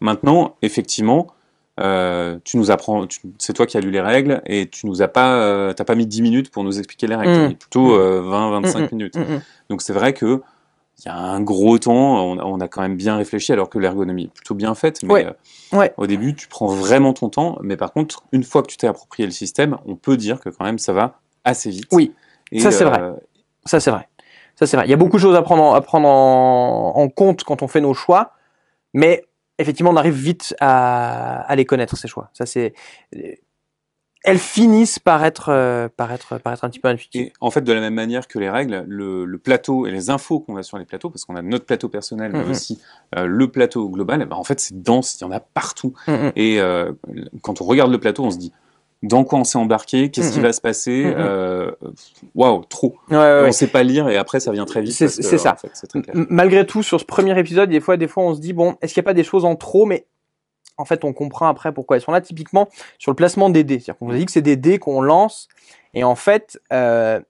[0.00, 1.28] Maintenant, effectivement,
[1.80, 3.04] euh, tu nous apprends,
[3.38, 5.96] c'est toi qui as lu les règles et tu nous as pas, euh, t'as pas
[5.96, 7.54] mis 10 minutes pour nous expliquer les règles, mm.
[7.54, 9.18] plutôt 20-25 euh, mm, mm, minutes.
[9.70, 10.40] Donc c'est vrai que
[10.98, 14.24] il y a un gros temps, on, a quand même bien réfléchi alors que l'ergonomie
[14.24, 15.02] est plutôt bien faite.
[15.02, 15.26] Mais
[15.72, 15.92] ouais.
[15.96, 17.58] au début, tu prends vraiment ton temps.
[17.62, 20.48] Mais par contre, une fois que tu t'es approprié le système, on peut dire que
[20.48, 21.88] quand même ça va assez vite.
[21.92, 22.14] Oui,
[22.58, 23.00] ça c'est vrai.
[23.64, 24.08] Ça c'est vrai.
[24.54, 24.86] Ça c'est vrai.
[24.86, 27.68] Il y a beaucoup de choses à prendre, à prendre en, en compte quand on
[27.68, 28.32] fait nos choix,
[28.92, 29.24] mais
[29.58, 32.30] effectivement, on arrive vite à, à les connaître ces choix.
[32.32, 32.72] Ça c'est
[34.24, 37.30] elles finissent par être, euh, par être, par être un petit peu intuitives.
[37.40, 40.40] en fait, de la même manière que les règles, le, le plateau et les infos
[40.40, 42.50] qu'on a sur les plateaux, parce qu'on a notre plateau personnel, mais mm-hmm.
[42.50, 42.80] aussi
[43.16, 45.92] euh, le plateau global, eh ben, en fait, c'est dense, il y en a partout.
[46.08, 46.32] Mm-hmm.
[46.36, 46.92] Et euh,
[47.42, 48.50] quand on regarde le plateau, on se dit,
[49.02, 51.14] dans quoi on s'est embarqué, qu'est-ce qui va se passer,
[52.34, 52.96] waouh, trop.
[53.10, 54.94] Ouais, ouais, on sait pas lire et après ça vient très vite.
[54.94, 55.52] C'est ça.
[55.52, 58.54] En fait, Malgré tout, sur ce premier épisode, des fois, des fois, on se dit
[58.54, 60.06] bon, est-ce qu'il n'y a pas des choses en trop, mais
[60.76, 62.20] en fait, on comprend après pourquoi elles sont là.
[62.20, 64.78] Typiquement sur le placement des dés, c'est-à-dire qu'on vous a dit que c'est des dés
[64.78, 65.48] qu'on lance
[65.94, 67.20] et en fait, euh,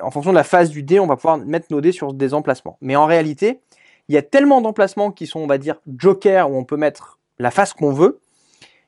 [0.00, 2.34] en fonction de la phase du dé, on va pouvoir mettre nos dés sur des
[2.34, 2.76] emplacements.
[2.80, 3.60] Mais en réalité,
[4.08, 7.18] il y a tellement d'emplacements qui sont, on va dire, joker où on peut mettre
[7.38, 8.20] la face qu'on veut.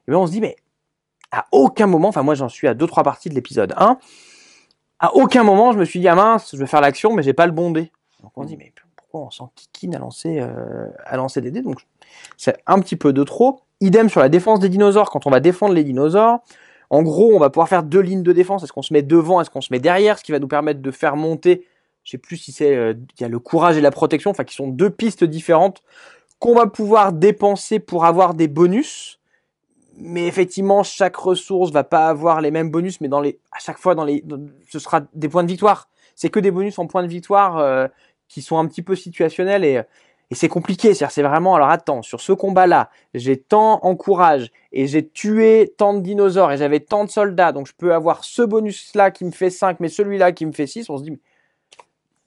[0.07, 0.57] Et bien on se dit mais
[1.31, 3.99] à aucun moment, enfin moi j'en suis à deux trois parties de l'épisode 1,
[4.99, 7.33] à aucun moment je me suis dit ah mince, je vais faire l'action mais j'ai
[7.33, 7.91] pas le bon dé.
[8.21, 11.63] Donc on se dit mais pourquoi on s'enquiquine à lancer euh, à lancer des dés?
[11.63, 11.81] Donc
[12.37, 13.63] c'est un petit peu de trop.
[13.83, 16.41] Idem sur la défense des dinosaures quand on va défendre les dinosaures.
[16.91, 18.63] En gros, on va pouvoir faire deux lignes de défense.
[18.63, 20.81] Est-ce qu'on se met devant, est-ce qu'on se met derrière, ce qui va nous permettre
[20.81, 21.67] de faire monter.
[22.05, 24.45] Je sais plus si c'est euh, il y a le courage et la protection, enfin
[24.45, 25.83] qui sont deux pistes différentes
[26.39, 29.21] qu'on va pouvoir dépenser pour avoir des bonus
[29.97, 33.95] mais effectivement, chaque ressource va pas avoir les mêmes bonus, mais à chaque fois,
[34.69, 35.89] ce sera des points de victoire.
[36.15, 37.87] C'est que des bonus en points de victoire euh,
[38.29, 39.83] qui sont un petit peu situationnels et
[40.31, 44.51] Et c'est compliqué, c'est-à-dire c'est vraiment, alors attends, sur ce combat-là, j'ai tant en courage
[44.73, 48.25] et j'ai tué tant de dinosaures et j'avais tant de soldats, donc je peux avoir
[48.25, 51.19] ce bonus-là qui me fait 5, mais celui-là qui me fait 6, on se dit,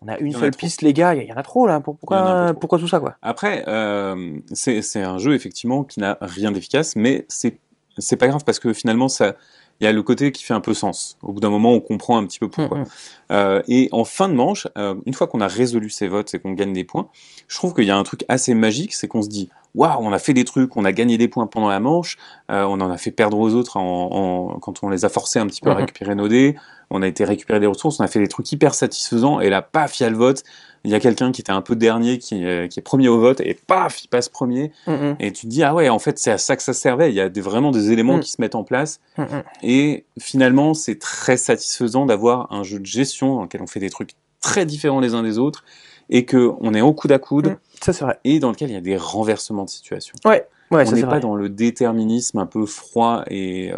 [0.02, 2.54] on a une a seule piste, les gars, il y en a trop là, pourquoi,
[2.60, 3.16] pourquoi tout ça quoi?
[3.24, 8.60] Après, euh, c'est un jeu effectivement qui n'a rien d'efficace, mais c'est pas grave parce
[8.60, 9.36] que finalement ça,
[9.82, 11.18] il y a le côté qui fait un peu sens.
[11.22, 12.78] Au bout d'un moment, on comprend un petit peu pourquoi.
[12.80, 12.86] Mm, mm.
[13.32, 16.40] Euh, et en fin de manche, euh, une fois qu'on a résolu ces votes et
[16.40, 17.08] qu'on gagne des points,
[17.48, 20.14] je trouve qu'il y a un truc assez magique, c'est qu'on se dit waouh, on
[20.14, 22.18] a fait des trucs, on a gagné des points pendant la manche,
[22.50, 25.40] euh, on en a fait perdre aux autres en, en- quand on les a forcés
[25.40, 25.80] un petit peu à Mhm.
[25.82, 26.56] récupérer nos dés,
[26.90, 29.62] on a été récupérer des ressources, on a fait des trucs hyper satisfaisants, et là,
[29.62, 30.44] paf, il y a le vote,
[30.86, 33.20] il y a quelqu'un qui était un peu dernier, qui, euh, qui est premier au
[33.20, 36.00] vote, et paf, il passe premier, Mm, mm, et tu te dis, ah ouais, en
[36.00, 38.22] fait, c'est à ça que ça servait, il y a des, vraiment des éléments Mhm.
[38.22, 39.44] qui se mettent en place, mm, mm.
[39.64, 43.90] et finalement, c'est très satisfaisant d'avoir un jeu de gestion dans lequel on fait des
[43.90, 45.64] trucs très différents les uns des autres,
[46.10, 47.58] et que on est au coude à coude, Mm.
[47.82, 48.18] Ça c'est vrai.
[48.24, 50.16] et dans lequel il y a des renversements de situation.
[50.24, 51.16] Ouais, on ça c'est n'est vrai.
[51.16, 53.78] pas dans le déterminisme un peu froid et, euh,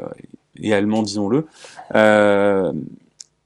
[0.62, 1.46] et allemand, disons-le,
[1.96, 2.72] Euh,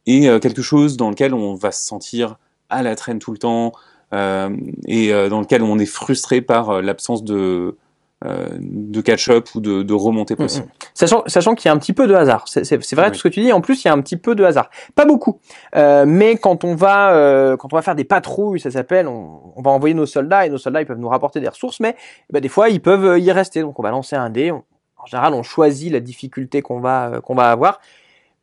[0.08, 2.38] et quelque chose dans lequel on va se sentir
[2.72, 3.72] à la traîne tout le temps,
[4.14, 4.50] euh,
[4.88, 7.78] et euh, dans lequel on est frustré par euh, l'absence de,
[8.24, 10.68] de catch-up ou de, de remontée possible.
[10.94, 12.44] Sachant, sachant qu'il y a un petit peu de hasard.
[12.46, 13.12] C'est vrai Oui.
[13.14, 13.52] tout ce que tu dis.
[13.52, 14.70] En plus, il y a un petit peu de hasard.
[14.94, 15.40] Pas beaucoup.
[15.76, 19.40] Euh, mais quand on va, euh, quand on va faire des patrouilles, ça s'appelle, on,
[19.56, 21.96] on va envoyer nos soldats et nos soldats, ils peuvent nous rapporter des ressources, mais
[21.98, 23.62] eh ben, des fois, ils peuvent y rester.
[23.62, 24.52] Donc, on va lancer un dé.
[24.52, 24.64] On-
[25.04, 27.82] en général, on choisit la difficulté qu'on va, euh, qu'on va avoir.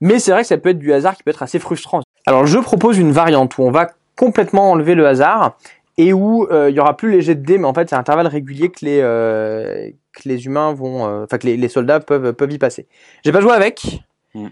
[0.01, 2.01] Mais c'est vrai que ça peut être du hasard qui peut être assez frustrant.
[2.27, 5.57] Alors, je propose une variante où on va complètement enlever le hasard
[5.97, 7.95] et où euh, il y aura plus les jets de dés, mais en fait, c'est
[7.97, 11.69] à intervalles réguliers que les, euh, que les humains vont, euh, enfin, que les, les
[11.69, 12.87] soldats peuvent, peuvent y passer.
[13.25, 14.03] J'ai pas joué avec.
[14.35, 14.49] Mm.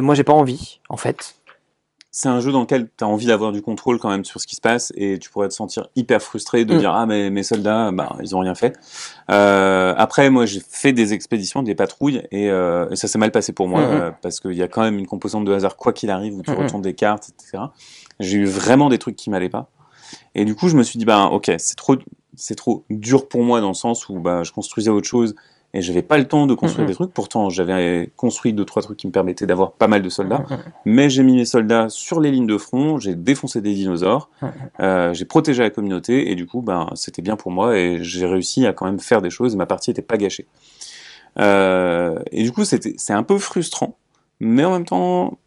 [0.00, 1.39] Moi, j'ai pas envie, en fait.
[2.12, 4.46] C'est un jeu dans lequel tu as envie d'avoir du contrôle quand même sur ce
[4.48, 6.78] qui se passe et tu pourrais te sentir hyper frustré de Mm.
[6.78, 8.76] dire ah mais mes soldats bah ils ont rien fait.
[9.30, 13.30] Euh, après moi j'ai fait des expéditions, des patrouilles et, euh, et ça s'est mal
[13.30, 14.00] passé pour moi Mm, mm.
[14.00, 16.42] euh, parce qu'il y a quand même une composante de hasard quoi qu'il arrive où
[16.42, 16.58] tu Mm, mm.
[16.58, 17.64] retournes des cartes etc.
[18.18, 19.68] J'ai eu vraiment des trucs qui m'allaient pas
[20.34, 21.96] et du coup je me suis dit bah ok c'est trop
[22.34, 25.36] c'est trop dur pour moi dans le sens où bah je construisais autre chose
[25.72, 27.12] et j'avais pas le temps de construire des trucs.
[27.12, 30.44] Pourtant j'avais construit deux trois trucs qui me permettaient d'avoir pas mal de soldats.
[30.84, 34.30] Mais j'ai mis mes soldats sur les lignes de front, j'ai défoncé des dinosaures,
[34.80, 38.26] euh, j'ai protégé la communauté, et du coup, ben, c'était bien pour moi, et j'ai
[38.26, 40.46] réussi à quand même faire des choses, et ma partie n'était pas gâchée.
[41.38, 43.96] Euh, et du coup, c'était, c'est un peu frustrant,
[44.40, 45.38] mais en même temps,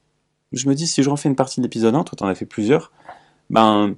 [0.54, 2.46] je me dis, si je refais une partie de l'épisode 1, toi t'en as fait
[2.46, 2.92] plusieurs,
[3.50, 3.96] ben,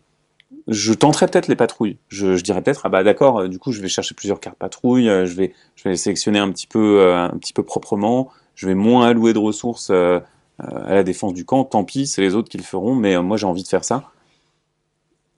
[0.67, 1.97] je tenterai peut-être les patrouilles.
[2.09, 4.57] Je, je dirais peut-être, ah bah d'accord, euh, du coup, je vais chercher plusieurs cartes
[4.57, 7.63] patrouilles, euh, je vais, je vais les sélectionner un petit peu, euh, un petit peu
[7.63, 10.19] proprement, je vais moins allouer de ressources euh,
[10.59, 13.37] à la défense du camp, tant pis, c'est les autres qui le feront, mais moi
[13.37, 14.03] j'ai envie de faire ça.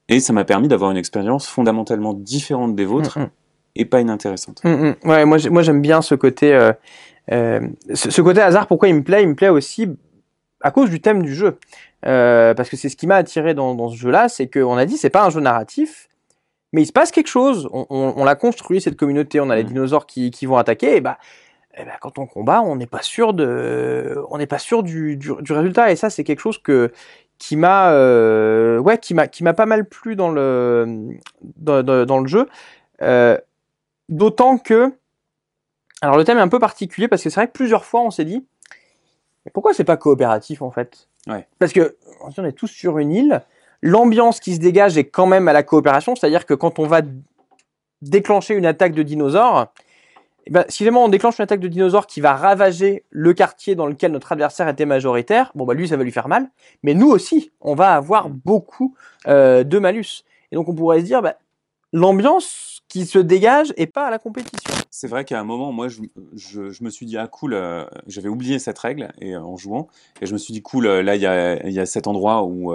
[0.08, 3.30] Et ça m'a permis d'avoir une expérience fondamentalement différente des vôtres Mm, mm.
[3.76, 4.62] et pas inintéressante.
[4.64, 4.92] Mm.
[5.04, 6.72] Ouais, moi, j'ai- moi j'aime bien ce côté, euh,
[7.32, 7.60] euh,
[7.92, 8.66] ce, ce côté hasard.
[8.66, 9.22] Pourquoi il me plaît?
[9.22, 9.86] Il me plaît aussi
[10.62, 11.58] à cause du thème du jeu,
[12.06, 14.84] Euh, parce que c'est ce qui m'a attiré dans, dans ce jeu-là, c'est qu'on a
[14.86, 16.08] dit c'est pas un jeu narratif,
[16.72, 17.68] mais il se passe quelque chose.
[17.72, 19.68] On, on- on l'a construit cette communauté, on a les Mm.
[19.68, 21.18] dinosaures qui, qui vont attaquer, et bah,
[21.76, 25.16] eh ben, quand on combat, on n'est pas sûr de, on n'est pas sûr du,
[25.16, 26.92] du, du résultat, et ça c'est quelque chose que
[27.38, 31.08] qui m'a, euh, ouais, qui m'a, qui m'a pas mal plu dans le,
[31.56, 32.48] dans, dans- dans le jeu.
[33.02, 33.38] Euh,
[34.08, 34.92] D'autant que,
[36.00, 38.10] alors le thème est un peu particulier parce que c'est vrai que plusieurs fois on
[38.10, 38.44] s'est dit,
[39.44, 41.08] mais pourquoi c'est pas coopératif en fait?
[41.58, 43.42] Parce que on est tous sur une île,
[43.82, 47.02] l'ambiance qui se dégage est quand même à la coopération, c'est-à-dire que quand on va
[48.02, 49.72] déclencher une attaque de dinosaures,
[50.46, 53.74] eh ben, si vraiment on déclenche une attaque de dinosaures qui va ravager le quartier
[53.74, 56.48] dans lequel notre adversaire était majoritaire, bon bah lui ça va lui faire mal,
[56.82, 58.94] mais nous aussi on va avoir beaucoup
[59.26, 60.24] euh, de malus.
[60.50, 61.36] Et donc on pourrait se dire, bah,
[61.92, 64.72] l'ambiance qui se dégage est pas à la compétition.
[64.90, 68.58] C'est vrai qu'à un moment, moi, je, me suis dit, ah cool, euh, j'avais oublié
[68.58, 69.88] cette règle et, euh, en jouant,
[70.20, 71.26] et je me suis dit, cool, euh, là, il y
[71.80, 72.72] a, cet endroit où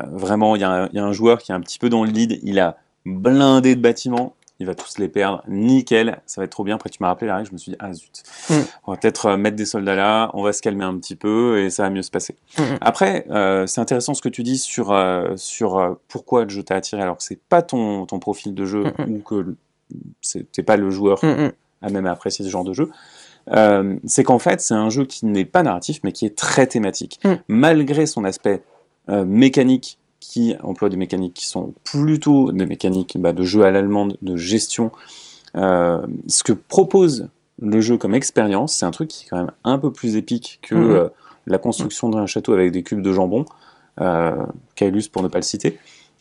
[0.00, 2.40] vraiment, il y, y a un joueur qui est un petit peu dans le lead,
[2.42, 6.62] il a blindé de bâtiments, il va tous les perdre, nickel, ça va être trop
[6.62, 6.76] bien.
[6.76, 8.54] Après, tu m'as rappelé la règle, je me suis dit, ah zut, Mm.
[8.86, 11.58] on va peut-être euh, mettre des soldats là, on va se calmer un petit peu
[11.58, 12.36] et ça va mieux se passer.
[12.58, 12.62] Mm.
[12.80, 16.76] Après, euh, c'est intéressant ce que tu dis sur, euh, sur pourquoi le jeu t'a
[16.76, 19.54] attiré alors que c'est pas ton, ton profil de jeu Mm, ou que
[20.20, 21.52] c'est- t'es pas le joueur Mm, mm.
[21.82, 22.88] à même apprécier ce genre de jeu,
[23.50, 26.68] euh, c'est qu'en fait, c'est un jeu qui n'est pas narratif, mais qui est très
[26.68, 27.18] thématique.
[27.24, 27.32] Mm.
[27.48, 28.62] Malgré son aspect
[29.26, 34.16] mécanique, qui emploie des mécaniques qui sont plutôt des mécaniques bah, de jeu à l'allemande,
[34.22, 34.92] de gestion,
[35.56, 37.28] euh, ce que propose
[37.60, 40.60] le jeu comme expérience, c'est un truc qui est quand même un peu plus épique
[40.62, 40.90] que Mhm.
[40.90, 41.08] euh,
[41.46, 43.44] la construction d'un château avec des cubes de jambon,
[44.00, 44.46] euh,
[45.12, 45.78] pour ne pas le citer.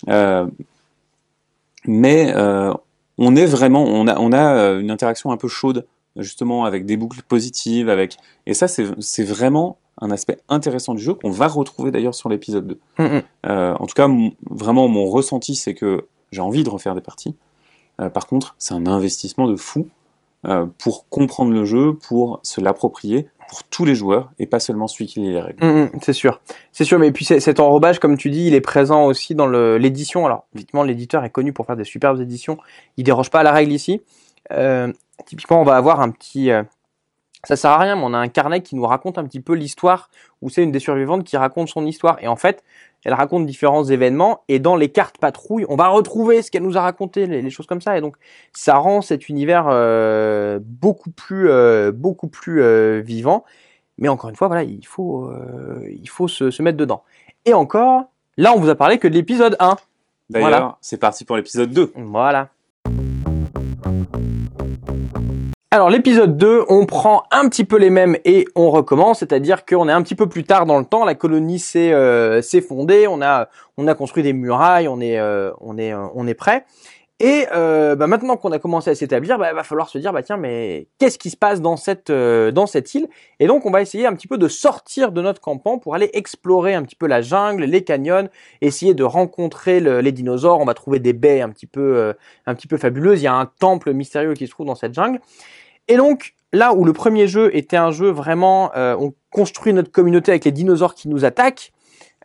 [0.10, 0.48] Euh,
[1.86, 2.34] mais
[3.18, 5.86] on est vraiment, on a, on a une interaction un peu chaude,
[6.16, 11.14] justement, avec des boucles positives, avec, et ça, c'est vraiment un aspect intéressant du jeu
[11.14, 12.80] qu'on va retrouver d'ailleurs sur l'épisode 2.
[13.00, 13.22] Mm, mm.
[13.48, 14.08] Euh, en tout cas,
[14.50, 17.36] vraiment, mon ressenti, c'est que j'ai envie de refaire des parties.
[18.00, 19.88] Euh, par contre, c'est un investissement de fou
[20.48, 24.88] euh, pour comprendre le jeu, pour se l'approprier, pour tous les joueurs, et pas seulement
[24.88, 25.64] celui qui lit les règles.
[25.66, 26.98] Mm, c'est sûr, c'est sûr.
[26.98, 30.26] Mais puis cet enrobage, comme tu dis, il est présent aussi dans l'édition.
[30.26, 32.58] Alors, effectivement, l'éditeur est connu pour faire des superbes éditions.
[32.98, 34.02] Il déroge pas à la règle ici.
[34.52, 34.92] Euh,
[35.26, 36.50] typiquement, on va avoir un petit.
[36.50, 36.64] euh,
[37.44, 39.54] ça sert à rien, mais on a un carnet qui nous raconte un petit peu
[39.54, 40.10] l'histoire,
[40.42, 42.18] où c'est une des survivantes qui raconte son histoire.
[42.22, 42.64] Et en fait,
[43.04, 46.78] elle raconte différents événements, et dans les cartes patrouilles, on va retrouver ce qu'elle nous
[46.78, 47.98] a raconté, les, les choses comme ça.
[47.98, 48.16] Et donc,
[48.54, 53.44] ça rend cet univers euh, beaucoup plus, euh, beaucoup plus euh, vivant.
[53.98, 55.32] Mais encore une fois, voilà, il faut,
[55.88, 57.04] il faut se, se mettre dedans.
[57.46, 58.06] Et encore,
[58.38, 59.76] là, on vous a parlé que de l'épisode 1.
[60.30, 60.78] D'ailleurs, Voilà.
[60.82, 61.92] c'est parti pour l'épisode 2.
[61.96, 62.50] Voilà.
[65.74, 69.88] Alors l'épisode 2, on prend un petit peu les mêmes et on recommence, c'est-à-dire qu'on
[69.88, 73.22] est un petit peu plus tard dans le temps, la colonie s'est euh, fondée, on
[73.22, 76.66] a on a construit des murailles, on est euh, on est euh, on est prêt.
[77.24, 80.24] Et euh, bah, maintenant qu'on a commencé à s'établir, bah, va falloir se dire bah
[80.24, 83.08] tiens mais qu'est-ce qui se passe dans cette euh, dans cette île?
[83.40, 86.10] Et donc on va essayer un petit peu de sortir de notre campement pour aller
[86.14, 88.28] explorer un petit peu la jungle, les canyons,
[88.62, 90.60] essayer de rencontrer le- les dinosaures.
[90.60, 92.14] On va trouver des baies un petit peu euh,
[92.48, 93.22] un petit peu fabuleuses.
[93.22, 95.20] Il y a un temple mystérieux qui se trouve dans cette jungle.
[95.88, 99.92] Et donc, là où le premier jeu était un jeu vraiment, euh, on construit notre
[99.92, 101.72] communauté avec les dinosaures qui nous attaquent,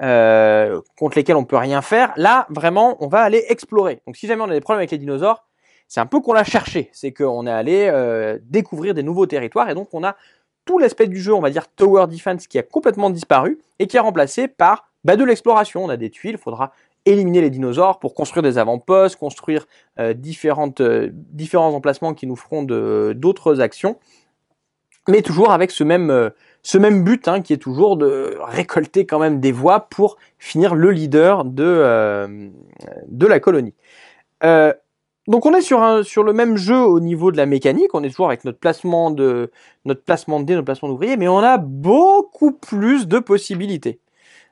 [0.03, 4.03] euh, contre lesquels on peut rien faire, là, vraiment, on va aller explorer.
[4.07, 5.47] Donc, si jamais on a des problèmes avec les dinosaures,
[5.89, 6.91] c'est un peu qu'on l'a cherché.
[6.93, 10.17] C'est qu'on est allé euh, découvrir des nouveaux territoires et donc on a
[10.65, 13.97] tout l'aspect du jeu, on va dire Tower Defense, qui a complètement disparu et qui
[13.97, 15.85] est remplacé par bah, de l'exploration.
[15.85, 16.73] On a des tuiles, il faudra
[17.05, 19.67] éliminer les dinosaures pour construire des avant-postes, construire
[20.01, 23.97] euh, différentes, différents emplacements qui nous feront d'autres actions,
[25.09, 26.33] mais toujours avec ce même,
[26.67, 30.75] ce même but hein, qui est toujours de récolter quand même des voix pour finir
[30.75, 32.49] le leader de, euh,
[33.07, 33.73] de la colonie.
[34.43, 34.75] Euh,
[35.29, 38.03] donc on est sur, un, sur le même jeu au niveau de la mécanique, on
[38.03, 39.53] est toujours avec notre placement de
[39.85, 44.01] notre placement de dés, notre placement d'ouvriers, mais on a beaucoup plus de possibilités.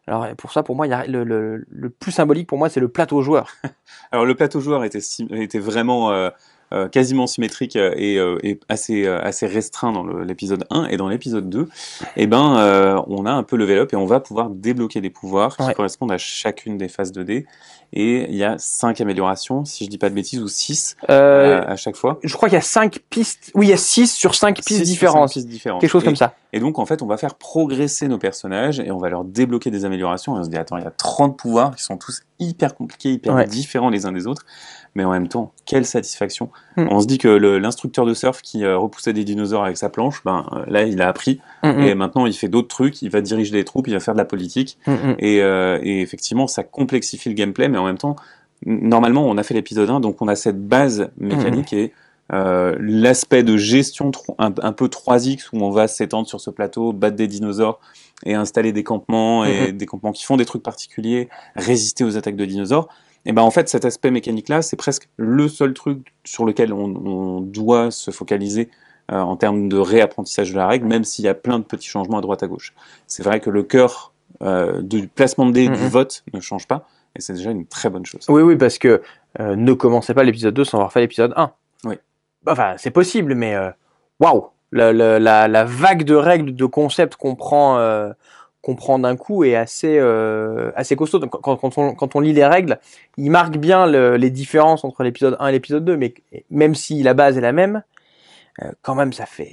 [0.07, 2.79] Alors pour ça, pour moi, il y a le, le, plus symbolique pour moi, c'est
[2.79, 3.50] le plateau joueur.
[4.12, 5.00] Alors le plateau joueur était,
[5.33, 6.31] était vraiment euh,
[6.74, 11.08] euh, quasiment symétrique euh, et, euh, et assez, assez restreint dans l'épisode 1 et dans
[11.08, 11.68] l'épisode 2,
[12.16, 15.10] eh ben, euh, on a un peu level up et on va pouvoir débloquer des
[15.10, 15.74] pouvoirs qui Ouais.
[15.74, 17.46] correspondent à chacune des phases de dés.
[17.96, 21.62] Et il y a 5 améliorations, si je dis pas de bêtises, ou 6 Euh,
[21.64, 22.18] à chaque fois.
[22.24, 23.52] je crois qu'il y a cinq pistes.
[23.54, 25.30] Oui, il y a six sur cinq Six pistes pistes différentes.
[25.80, 26.34] Quelque chose Et- comme ça.
[26.52, 29.70] Et donc, en fait, on va faire progresser nos personnages et on va leur débloquer
[29.70, 30.34] des améliorations.
[30.37, 33.12] Et on se dit, attends, il y a 30 pouvoirs qui sont tous hyper compliqués,
[33.12, 33.46] hyper Ouais.
[33.46, 34.44] différents les uns des autres.
[34.96, 36.50] Mais en même temps, quelle satisfaction.
[36.77, 36.88] Hmm.
[36.90, 40.22] On se dit que l'instructeur de surf qui euh, repoussait des dinosaures avec sa planche,
[40.24, 41.40] ben, euh, là, il a appris.
[41.62, 43.00] Mm, Et maintenant, il fait d'autres trucs.
[43.03, 44.77] Il va diriger des troupes, il va faire de la politique.
[44.87, 45.16] mm, mm, mm.
[45.20, 48.16] Et, euh, et effectivement, ça complexifie le gameplay, mais en même temps,
[48.66, 51.92] normalement, on a fait l'épisode 1, donc on a cette base mécanique et
[52.33, 57.16] euh, l'aspect de gestion un peu 3X où on va s'étendre sur ce plateau, battre
[57.16, 57.81] des dinosaures
[58.24, 62.37] et installer des campements et des campements qui font des trucs particuliers, résister aux attaques
[62.37, 62.88] de dinosaures.
[63.26, 66.84] Et ben en fait, cet aspect mécanique-là, c'est presque le seul truc sur lequel on,
[67.06, 68.68] on doit se focaliser
[69.12, 71.88] euh, en termes de réapprentissage de la règle, même s'il y a plein de petits
[71.88, 72.74] changements à droite à gauche.
[73.06, 75.88] C'est vrai que le cœur euh, du placement de dés, du Mhm.
[75.88, 78.24] vote ne change pas, et c'est déjà une très bonne chose.
[78.28, 79.00] Oui, oui, parce que
[79.40, 81.52] euh, ne commencez pas l'épisode 2 sans avoir fait l'épisode 1.
[81.84, 81.94] Oui.
[82.46, 83.54] Enfin, c'est possible, mais
[84.20, 87.78] waouh la, la, la, la vague de règles, de concepts qu'on prend,
[88.64, 91.18] qu'on prend d'un coup est assez, euh, assez costaud.
[91.18, 92.79] Donc, quand, quand, on, quand on lit les règles,
[93.18, 96.14] il marque bien le- les différences entre l'épisode 1 et l'épisode 2, mais
[96.50, 97.83] même si la base est la même,
[98.62, 99.50] euh, quand même, ça fait,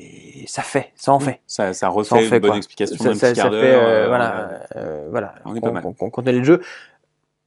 [0.48, 1.42] ça fait, ça en fait.
[1.46, 2.58] Ça, ça Ça en refait fait, une bonne quoi.
[2.58, 5.36] explication ça, ça- fait, euh, euh, voilà, euh, voilà.
[5.46, 5.84] on est pas mal.
[5.84, 6.62] quand- quand- quand on est le jeu,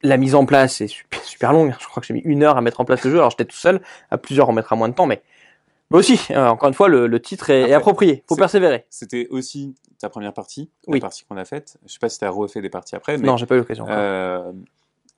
[0.03, 1.73] la mise en place est super, super longue.
[1.79, 3.17] Je crois que j'ai mis une heure à mettre en place le jeu.
[3.17, 3.81] Alors j'étais tout seul.
[4.11, 5.21] À plusieurs, on mettra moins de temps, mais
[5.91, 8.23] mais aussi, euh, encore une fois, le, le titre est, est Après, approprié.
[8.27, 8.85] Faut persévérer.
[8.89, 10.99] C'était aussi ta première partie, Oui.
[10.99, 11.77] la partie qu'on a faite.
[11.85, 13.59] Je sais pas si tu as refait des parties après, mais Non, j'ai pas eu
[13.59, 13.85] l'occasion.
[13.89, 14.51] euh,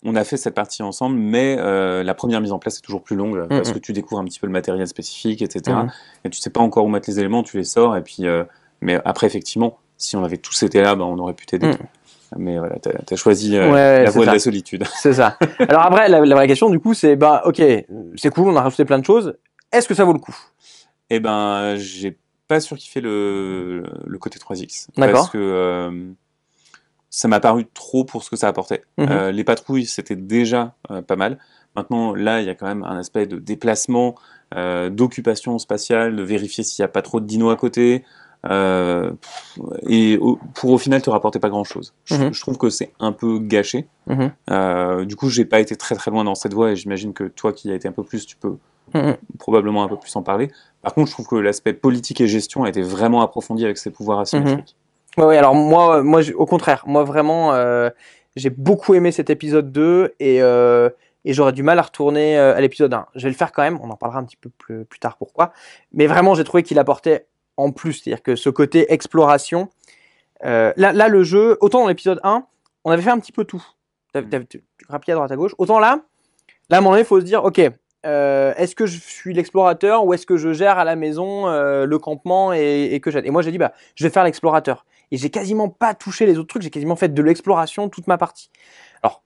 [0.04, 3.02] on a fait cette partie ensemble, mais euh, la première mise en place est toujours
[3.04, 3.74] plus longue parce Mhm.
[3.76, 5.76] que tu découvres un petit peu le matériel spécifique, etc.
[5.78, 5.92] Mhm.
[6.26, 8.28] Et tu sais pas encore où mettre les éléments, tu les sors, et puis.
[8.28, 8.44] euh,
[8.82, 11.72] mais après, effectivement, si on avait tous été là, ben, on aurait pu t'aider.
[12.38, 14.84] Mais voilà, t'as as choisi euh, Ouais, la voie de la solitude.
[15.02, 15.38] C'est ça.
[15.68, 17.62] Alors après, la, la vraie question du coup, c'est bah ok,
[18.18, 19.36] c'est cool, on a rajouté plein de choses.
[19.72, 20.36] Est-ce que ça vaut le coup?
[21.10, 24.88] Eh ben, j'ai pas surkiffé le, le côté 3X.
[24.98, 25.14] D'accord.
[25.22, 26.12] Parce que euh,
[27.10, 28.84] ça m'a paru trop pour ce que ça apportait.
[28.98, 29.08] Mhm.
[29.10, 31.40] Euh, les patrouilles, c'était déjà euh, pas mal.
[31.76, 34.16] Maintenant, là, il y a quand même un aspect de déplacement,
[34.56, 38.04] d'occupation spatiale, de vérifier s'il n'y a pas trop de dinos à côté.
[39.88, 41.94] Et au- pour au final te rapporter pas grand chose.
[42.06, 42.34] Je, Mhm.
[42.34, 43.88] je trouve que c'est un peu gâché.
[44.08, 45.06] Mhm.
[45.06, 47.54] Du coup, j'ai pas été très très loin dans cette voie et j'imagine que toi
[47.54, 48.58] qui as été un peu plus, tu peux
[49.38, 50.50] probablement un peu plus en parler.
[50.88, 53.92] Par contre, je trouve que l'aspect politique et gestion a été vraiment approfondi avec ces
[53.92, 54.78] pouvoirs asymétriques.
[55.18, 57.90] Ouais, ouais, alors moi, moi au contraire, moi vraiment, euh,
[58.38, 60.90] j'ai beaucoup aimé cet épisode 2 et, euh,
[61.26, 63.06] et j'aurais du mal à retourner euh, à l'épisode 1.
[63.16, 65.18] Je vais le faire quand même, on en parlera un petit peu plus, plus tard
[65.18, 65.52] pourquoi.
[65.92, 69.68] Mais vraiment, j'ai trouvé qu'il apportait en plus, c'est-à-dire que ce côté exploration,
[70.46, 72.46] euh, là, là, le jeu, autant dans l'épisode 1,
[72.86, 73.62] on avait fait un petit peu tout.
[74.14, 75.52] Tu grappillais à droite à gauche.
[75.58, 76.00] Autant là,
[76.70, 77.60] là, à un moment donné, il faut se dire, ok,
[78.08, 81.86] euh, est-ce que je suis l'explorateur ou est-ce que je gère à la maison euh,
[81.86, 83.26] le campement et, que j'aide?
[83.26, 84.86] Et moi, j'ai dit, bah, je vais faire l'explorateur.
[85.12, 88.18] Et j'ai quasiment pas touché les autres trucs, j'ai quasiment fait de l'exploration toute ma
[88.18, 88.50] partie.
[89.04, 89.24] Alors,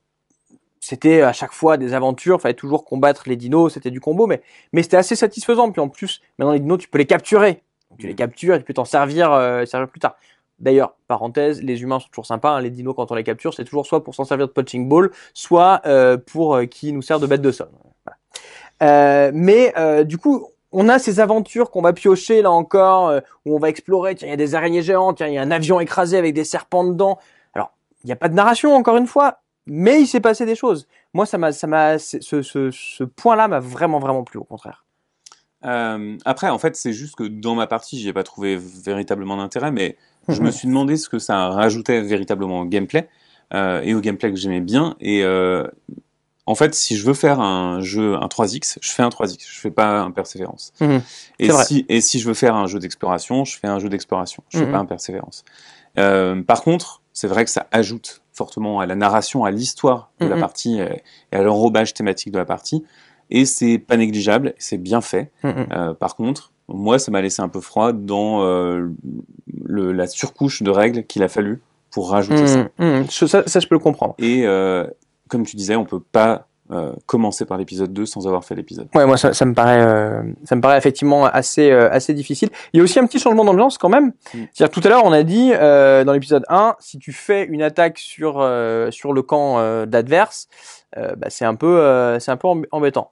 [0.80, 4.42] c'était à chaque fois des aventures, fallait toujours combattre les dinos, c'était du combo, mais,
[4.72, 5.70] mais c'était assez satisfaisant.
[5.70, 7.62] Puis en plus, maintenant les dinos, tu peux les capturer.
[7.98, 10.16] Tu les captures et tu peux t'en servir, euh, servir plus tard.
[10.58, 12.52] D'ailleurs, parenthèse, les humains sont toujours sympas.
[12.56, 14.88] hein, les dinos, quand on les capture, c'est toujours soit pour s'en servir de punching
[14.88, 15.82] ball, soit
[16.26, 17.70] pour qui nous sert de bête de somme.
[18.04, 18.16] Voilà.
[18.82, 23.20] Euh, mais euh, du coup, on a ces aventures qu'on va piocher là encore, euh,
[23.44, 24.14] où on va explorer.
[24.14, 26.34] Tiens, il y a des araignées géantes, tiens, il y a un avion écrasé avec
[26.34, 27.18] des serpents dedans.
[27.54, 27.72] Alors,
[28.04, 30.88] il n'y a pas de narration encore une fois, mais il s'est passé des choses.
[31.14, 34.84] Moi, ça m'a, ça m'a, ce, ce, ce point-là m'a vraiment, vraiment plu au contraire.
[35.64, 39.36] Euh, après, en fait, c'est juste que dans ma partie, j'y ai pas trouvé véritablement
[39.36, 39.96] d'intérêt, mais
[40.28, 43.08] je me suis demandé ce que ça rajoutait véritablement au gameplay
[43.54, 44.96] euh, et au gameplay que j'aimais bien.
[45.00, 45.22] Et
[46.46, 49.60] en fait, si je veux faire un jeu, un 3X, je fais un 3X, je
[49.60, 50.72] fais pas un Persévérance.
[50.80, 51.00] Mhm.
[51.38, 54.42] Et si, et si je veux faire un jeu d'exploration, je fais un jeu d'exploration,
[54.48, 54.72] je fais Mhm.
[54.72, 55.44] pas un Persévérance.
[55.98, 60.26] Euh, par contre, c'est vrai que ça ajoute fortement à la narration, à l'histoire de
[60.26, 60.40] la Mhm.
[60.40, 61.02] partie et
[61.32, 62.84] et à l'enrobage thématique de la partie.
[63.30, 65.30] Et c'est pas négligeable, c'est bien fait.
[65.44, 68.88] Euh, par contre, moi, ça m'a laissé un peu froid dans euh,
[69.64, 72.68] le, la surcouche de règles qu'il a fallu pour rajouter ça.
[73.10, 74.14] Ça, ça, je peux le comprendre.
[74.18, 74.86] Et euh,
[75.32, 78.86] comme tu disais, on peut pas euh, commencer par l'épisode 2 sans avoir fait l'épisode.
[78.94, 82.50] Ouais, moi ça, ça me paraît, euh, ça me paraît effectivement assez, euh, assez difficile.
[82.72, 84.12] Il y a aussi un petit changement d'ambiance quand même.
[84.34, 84.44] Mm.
[84.52, 87.98] C'est-à-dire tout à l'heure on a dit dans l'épisode 1, si tu fais une attaque
[87.98, 88.34] sur
[88.90, 90.48] sur le camp d'adverse,
[90.94, 93.10] bah, c'est un peu, c'est un peu emb- embêtant.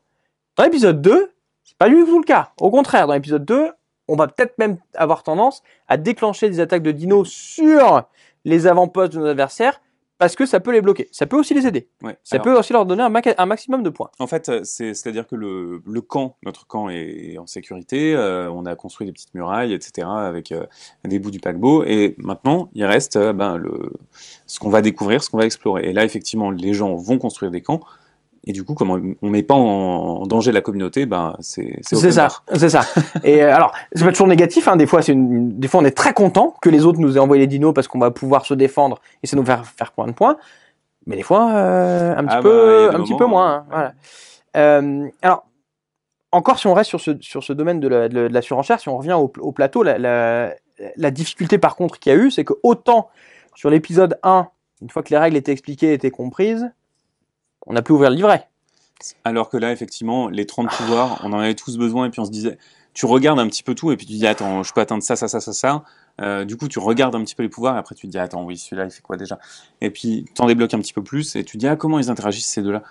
[0.56, 1.32] Dans l'épisode 2,
[1.64, 2.50] c'est pas du tout le cas.
[2.60, 3.70] Au contraire, dans l'épisode 2,
[4.08, 8.02] on va peut-être même avoir tendance à déclencher des attaques de dinos sur
[8.44, 9.80] les avant-postes de nos adversaires
[10.20, 11.08] parce que ça peut les bloquer.
[11.12, 11.88] Ça peut aussi les aider.
[12.02, 12.14] Ouais.
[12.24, 14.10] Ça Alors, peut aussi leur donner un, maximum de points.
[14.18, 18.50] En fait, euh, c'est, c'est-à-dire que le, le camp, notre camp est en sécurité, euh,
[18.50, 20.66] on a construit des petites murailles, etc., avec euh,
[21.06, 23.94] des bouts du paquebot, et maintenant, il reste euh, ben, le,
[24.46, 25.88] ce qu'on va découvrir, ce qu'on va explorer.
[25.88, 27.80] Et là, effectivement, les gens vont construire des camps,
[28.44, 31.96] et du coup, comme on on met pas en, danger la communauté, ben, c'est, c'est
[31.96, 32.82] C'est ça, c'est ça.
[33.24, 34.66] Et euh, alors, c'est pas toujours négatif.
[34.66, 35.58] Hein, des fois, c'est une...
[35.58, 37.86] des fois, on est très content que les autres nous aient envoyé les dinos parce
[37.86, 40.38] qu'on va pouvoir se défendre et ça nous faire faire point de point.
[41.06, 43.52] Mais des fois, euh, un petit Ah bah, peu, des un petit peu moins.
[43.54, 43.92] hein, voilà.
[44.56, 45.44] Euh, alors,
[46.32, 48.88] encore si on reste sur ce sur ce domaine de la, de la surenchère, si
[48.88, 50.54] on revient au, au plateau, la, la,
[50.96, 53.08] la difficulté par contre qu'il y a eu, c'est que autant
[53.54, 54.48] sur l'épisode 1,
[54.82, 56.70] une fois que les règles étaient expliquées, étaient comprises,
[57.66, 58.46] on a pu ouvrir le livret.
[59.24, 62.24] Alors que là, effectivement, les 30 pouvoirs, on en avait tous besoin, et puis on
[62.26, 62.58] se disait,
[62.92, 65.16] tu regardes un petit peu tout, et puis tu dis, attends, je peux atteindre ça,
[65.16, 65.84] ça, ça, ça, ça.
[66.20, 68.18] Euh, du coup, tu regardes un petit peu les pouvoirs, et après tu te dis,
[68.18, 69.38] attends, oui, celui-là, il fait quoi déjà?
[69.80, 72.10] Et puis, t'en débloques un petit peu plus, et tu te dis, ah, comment ils
[72.10, 72.82] interagissent ces deux-là?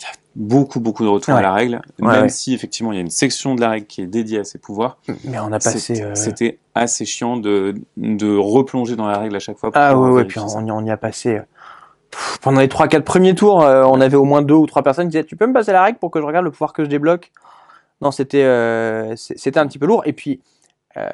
[0.00, 1.40] Il y a beaucoup, beaucoup de retours Ouais.
[1.40, 2.28] à la règle, Ouais, même ouais.
[2.30, 4.58] si, effectivement, il y a une section de la règle qui est dédiée à ces
[4.58, 4.96] pouvoirs.
[5.24, 6.00] Mais on a passé.
[6.02, 9.70] euh, C'était assez chiant de, de replonger dans la règle à chaque fois.
[9.70, 11.42] pour Ah ouais, ouais, puis on on y a passé.
[12.14, 15.06] Pff, pendant les 3-4 premiers tours, euh, on avait au moins deux ou trois personnes
[15.06, 16.84] qui disaient Tu peux me passer la règle pour que je regarde le pouvoir que
[16.84, 17.30] je débloque?
[18.00, 20.02] Non, c'était euh, c'était un petit peu lourd.
[20.06, 20.40] Et puis,
[20.96, 21.08] euh,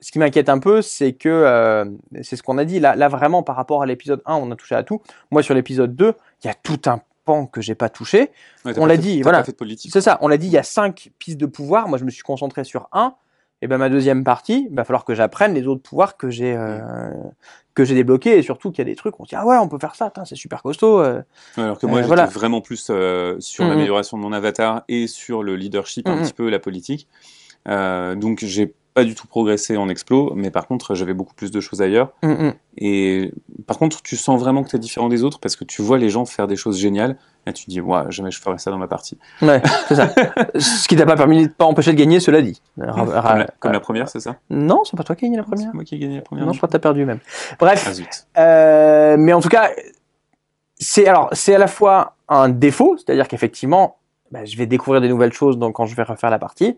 [0.00, 1.84] ce qui m'inquiète un peu, c'est que euh,
[2.22, 2.80] c'est ce qu'on a dit.
[2.80, 5.00] Là, là, vraiment, par rapport à l'épisode 1, on a touché à tout.
[5.30, 8.30] Moi, sur l'épisode 2, il y a tout un pan que j'ai pas touché.
[8.64, 9.44] Ouais, on l'a dit, voilà.
[9.76, 11.88] C'est ça, on l'a dit, il y a cinq pistes de pouvoir.
[11.88, 13.14] Moi, je me suis concentré sur un.
[13.62, 16.54] Et ben ma deuxième partie, il va falloir que j'apprenne les autres pouvoirs que j'ai
[16.56, 17.10] euh,
[17.74, 19.56] que j'ai débloqués et surtout qu'il y a des trucs on se dit ah ouais
[19.56, 21.00] on peut faire ça, c'est super costaud.
[21.00, 21.22] euh.
[21.56, 22.26] Alors que moi, Euh, j'étais voilà.
[22.26, 23.70] vraiment plus euh, sur Mhm.
[23.70, 27.08] l'amélioration de mon avatar et sur le leadership, un petit peu la politique.
[27.66, 31.60] Donc, j'ai pas du tout progressé en explo, mais par contre, j'avais beaucoup plus de
[31.60, 32.12] choses ailleurs.
[32.22, 32.52] Hum, hum.
[32.76, 33.32] Et
[33.66, 35.98] par contre, tu sens vraiment que tu es différent des autres parce que tu vois
[35.98, 37.16] les gens faire des choses géniales
[37.46, 39.18] et tu te dis, ouais, jamais je ferai ça dans ma partie.
[39.40, 40.08] Ouais, c'est ça.
[40.58, 42.60] Ce qui t'a pas permis, pas empêché de gagner, cela dit.
[42.76, 44.36] Comme ra- la, comme euh, la première, c'est ça?
[44.50, 45.68] Non, c'est pas toi qui as gagné la première.
[45.68, 46.46] C'est moi qui ai gagné la première.
[46.46, 47.18] Non, je crois que t'as perdu même.
[47.58, 48.26] Bref, Ah zut.
[48.38, 49.70] Euh, mais en tout cas,
[50.78, 53.96] c'est alors c'est à la fois un défaut, c'est-à-dire qu'effectivement,
[54.30, 56.76] bah, je vais découvrir des nouvelles choses donc, quand je vais refaire la partie.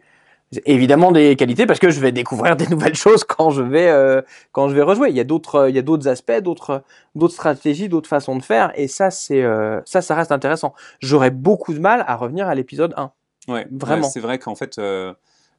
[0.66, 4.22] Évidemment des qualités parce que je vais découvrir des nouvelles choses quand je vais euh,
[4.52, 5.10] quand je vais rejouer.
[5.10, 6.82] Il y a d'autres il y a d'autres aspects, d'autres
[7.16, 10.72] d'autres stratégies, d'autres façons de faire et ça c'est euh, ça ça reste intéressant.
[11.00, 13.10] J'aurais beaucoup de mal à revenir à l'épisode 1.
[13.48, 14.04] Ouais, Vraiment.
[14.04, 15.12] ouais, c'est vrai qu'en fait, euh,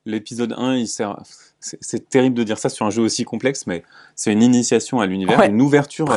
[0.06, 1.18] l'épisode 1, il sert.
[1.60, 3.84] C'est terrible de dire ça sur un jeu aussi complexe, mais
[4.16, 6.08] c'est une initiation à l'univers, Ouais, une ouverture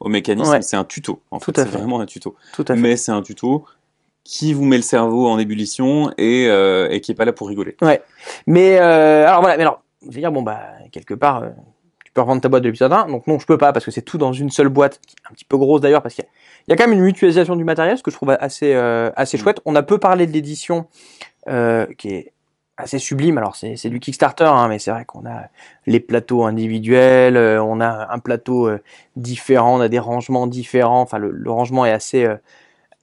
[0.00, 0.60] au mécanisme.
[0.62, 1.20] C'est un tuto.
[1.30, 1.78] En fait, à c'est fait.
[1.78, 2.34] vraiment un tuto.
[2.52, 2.80] Tout à fait.
[2.80, 3.64] Mais c'est un tuto
[4.28, 7.46] qui vous met le cerveau en ébullition et, euh, et qui est pas là pour
[7.48, 7.76] rigoler.
[8.48, 10.60] Mais euh, alors voilà, mais alors, je vais dire bon bah
[10.90, 11.48] quelque part euh,
[12.04, 13.06] tu peux revendre ta boîte de l'épisode 1.
[13.06, 15.30] Donc non, je peux pas parce que c'est tout dans une seule boîte, qui est
[15.30, 16.30] un petit peu grosse d'ailleurs parce qu'il y, a-
[16.66, 19.10] il y a quand même une mutualisation du matériel, ce que je trouve assez euh,
[19.14, 19.40] assez Mm.
[19.40, 19.60] chouette.
[19.64, 20.86] On a peu parlé de l'édition
[21.98, 22.32] qui est
[22.76, 23.38] assez sublime.
[23.38, 25.44] Alors c'est c'est du Kickstarter, hein, mais c'est vrai qu'on a
[25.86, 28.68] les plateaux individuels, on a un plateau
[29.14, 31.00] différent, on a des rangements différents.
[31.02, 32.26] Enfin le, le rangement est assez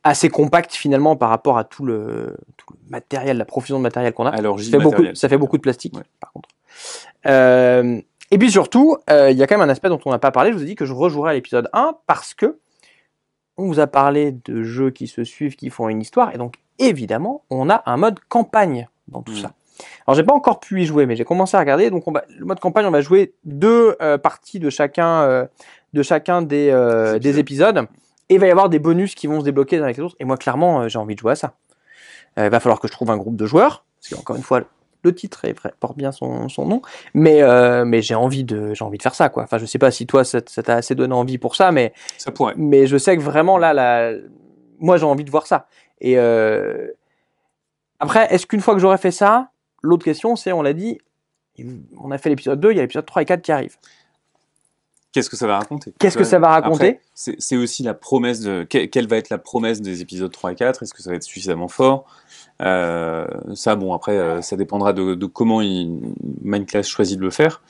[0.03, 4.13] assez compact finalement par rapport à tout le, tout le matériel, la profusion de matériel
[4.13, 4.31] qu'on a.
[4.31, 6.49] Alors, Ça fait, beaucoup, ça fait beaucoup de plastique, par contre.
[7.25, 8.01] Euh,
[8.31, 10.31] et puis surtout, euh, il y a quand même un aspect dont on n'a pas
[10.31, 10.51] parlé.
[10.51, 12.57] Je vous ai dit que je rejouerai à l'épisode 1 parce que
[13.57, 16.55] on vous a parlé de jeux qui se suivent, qui font une histoire, et donc
[16.79, 19.41] évidemment, on a un mode campagne dans tout Mm.
[19.41, 19.51] ça.
[20.07, 21.89] Alors j'ai pas encore pu y jouer, mais j'ai commencé à regarder.
[21.89, 25.45] Donc on va, le mode campagne, on va jouer deux euh, parties de chacun, euh,
[25.93, 27.87] de chacun des, euh, des épisodes,
[28.33, 30.15] et il va y avoir des bonus qui vont se débloquer avec les autres.
[30.19, 31.53] Et moi, clairement, euh, j'ai envie de jouer à ça.
[32.39, 34.61] Euh, il va falloir que je trouve un groupe de joueurs, parce qu'encore une fois,
[35.03, 36.81] le titre est porte bien son, son nom,
[37.13, 39.43] mais euh, mais j'ai envie de j'ai envie de faire ça quoi.
[39.43, 42.31] Enfin, je sais pas si toi ça t'a assez donné envie pour ça, mais Ça
[42.31, 42.53] pourrait.
[42.55, 44.13] mais je sais que vraiment là,
[44.79, 45.67] moi j'ai envie de voir ça.
[45.99, 46.87] Et euh,
[47.99, 49.49] après, est-ce qu'une fois que j'aurai fait ça,
[49.81, 50.99] l'autre question c'est, on l'a dit,
[51.99, 53.77] on a fait l'épisode 2, il y a l'épisode 3 et 4 qui arrivent.
[55.13, 55.93] Qu'est-ce que ça va raconter?
[55.99, 56.99] Qu'est-ce que ça va raconter?
[57.13, 58.63] c'est aussi la promesse de.
[58.69, 61.15] que- Quelle va être la promesse des épisodes 3 et 4 Est-ce que ça va
[61.15, 62.05] être suffisamment fort?
[62.61, 65.99] Euh, Ça, bon, après, euh, ça dépendra de, de comment il,
[66.41, 67.61] Mindclass choisit de le faire.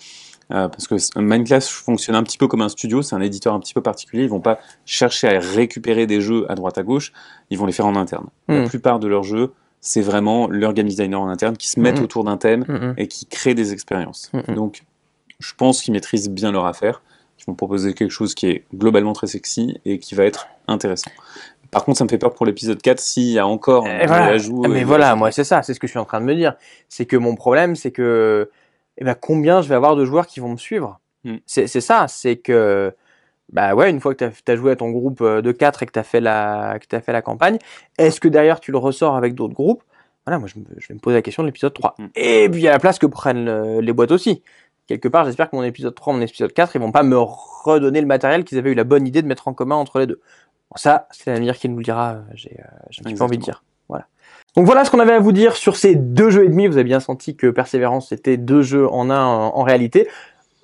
[0.52, 3.60] Euh, parce que Mindclass fonctionne un petit peu comme un studio, c'est un éditeur un
[3.60, 4.24] petit peu particulier.
[4.24, 7.12] Ils vont pas chercher à récupérer des jeux à droite à gauche,
[7.50, 8.28] ils vont les faire en interne.
[8.50, 8.68] La Hmm.
[8.68, 12.04] plupart de leurs jeux, c'est vraiment leur game designer en interne qui se mettent Mhm.
[12.04, 12.94] autour d'un thème Mhm.
[12.98, 14.32] et qui créent des expériences.
[14.50, 14.84] Donc,
[15.40, 17.02] je pense qu'ils maîtrisent bien leur affaire,
[17.44, 21.12] qu'ils vont proposer quelque chose qui est globalement très sexy et qui va être intéressant.
[21.72, 24.08] Par contre, ça me fait peur pour l'épisode 4 s'il y a encore Et de
[24.08, 24.32] voilà.
[24.32, 24.62] l'ajout.
[24.66, 26.36] Ah, Mais voilà, moi c'est ça, c'est ce que je suis en train de me
[26.36, 26.56] dire.
[26.88, 28.50] C'est que mon problème, c'est que
[28.98, 31.00] eh ben, combien je vais avoir de joueurs qui vont me suivre?
[31.24, 31.38] Hmm.
[31.46, 32.94] C'est ça, c'est que
[33.52, 35.86] bah ouais, une fois que tu as, joué à ton groupe euh, de 4 et
[35.86, 37.58] que tu as, fait la- que fait la campagne,
[37.98, 39.84] est-ce que derrière tu le ressors avec d'autres groupes?
[40.26, 41.96] Voilà, moi je, me- je vais me poser la question de l'épisode 3.
[41.98, 42.06] Hmm.
[42.16, 44.42] Et puis il y a la place que prennent euh, les boîtes aussi.
[44.88, 48.02] Quelque part, j'espère que mon épisode 3, mon épisode 4, ils vont pas me redonner
[48.02, 50.20] le matériel qu'ils avaient eu la bonne idée de mettre en commun entre les deux.
[50.70, 53.24] Bon, ça, c'est l'avenir qui nous le dira, euh, j'ai euh, j'ai un petit peu
[53.24, 53.64] envie de dire.
[53.88, 54.08] Voilà.
[54.56, 56.68] Donc voilà ce qu'on avait à vous dire sur ces deux jeux et demi.
[56.68, 60.08] Vous avez bien senti que Persévérance c'était deux jeux en un en, en réalité.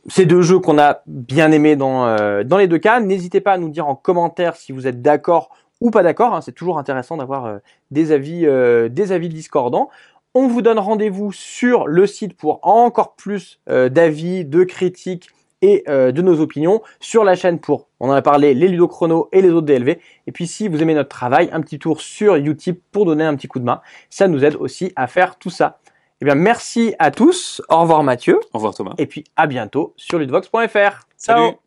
[0.08, 3.00] Ces deux jeux qu'on a bien aimés dans, euh, dans les deux cas.
[3.00, 5.50] N'hésitez pas à nous dire en commentaire si vous êtes d'accord
[5.82, 6.34] ou pas d'accord.
[6.34, 6.42] hein.
[6.42, 7.58] C'est toujours intéressant d'avoir euh,
[7.92, 9.90] des avis euh, des avis discordants.
[10.36, 15.30] On vous donne rendez-vous sur le site pour encore plus euh, d'avis, de critiques
[15.62, 19.28] et euh, de nos opinions sur la chaîne pour, on en a parlé, les ludochronos
[19.32, 19.98] et les autres DLV.
[20.28, 23.36] Et puis si vous aimez notre travail, un petit tour sur Utip pour donner un
[23.36, 23.82] petit coup de main.
[24.10, 25.80] Ça nous aide aussi à faire tout ça.
[26.22, 27.62] Eh bien, merci à tous.
[27.70, 28.40] Au revoir Mathieu.
[28.54, 28.94] Au revoir Thomas.
[28.98, 30.58] Et puis à bientôt sur ludvox.fr.
[30.58, 31.60] Ciao Salut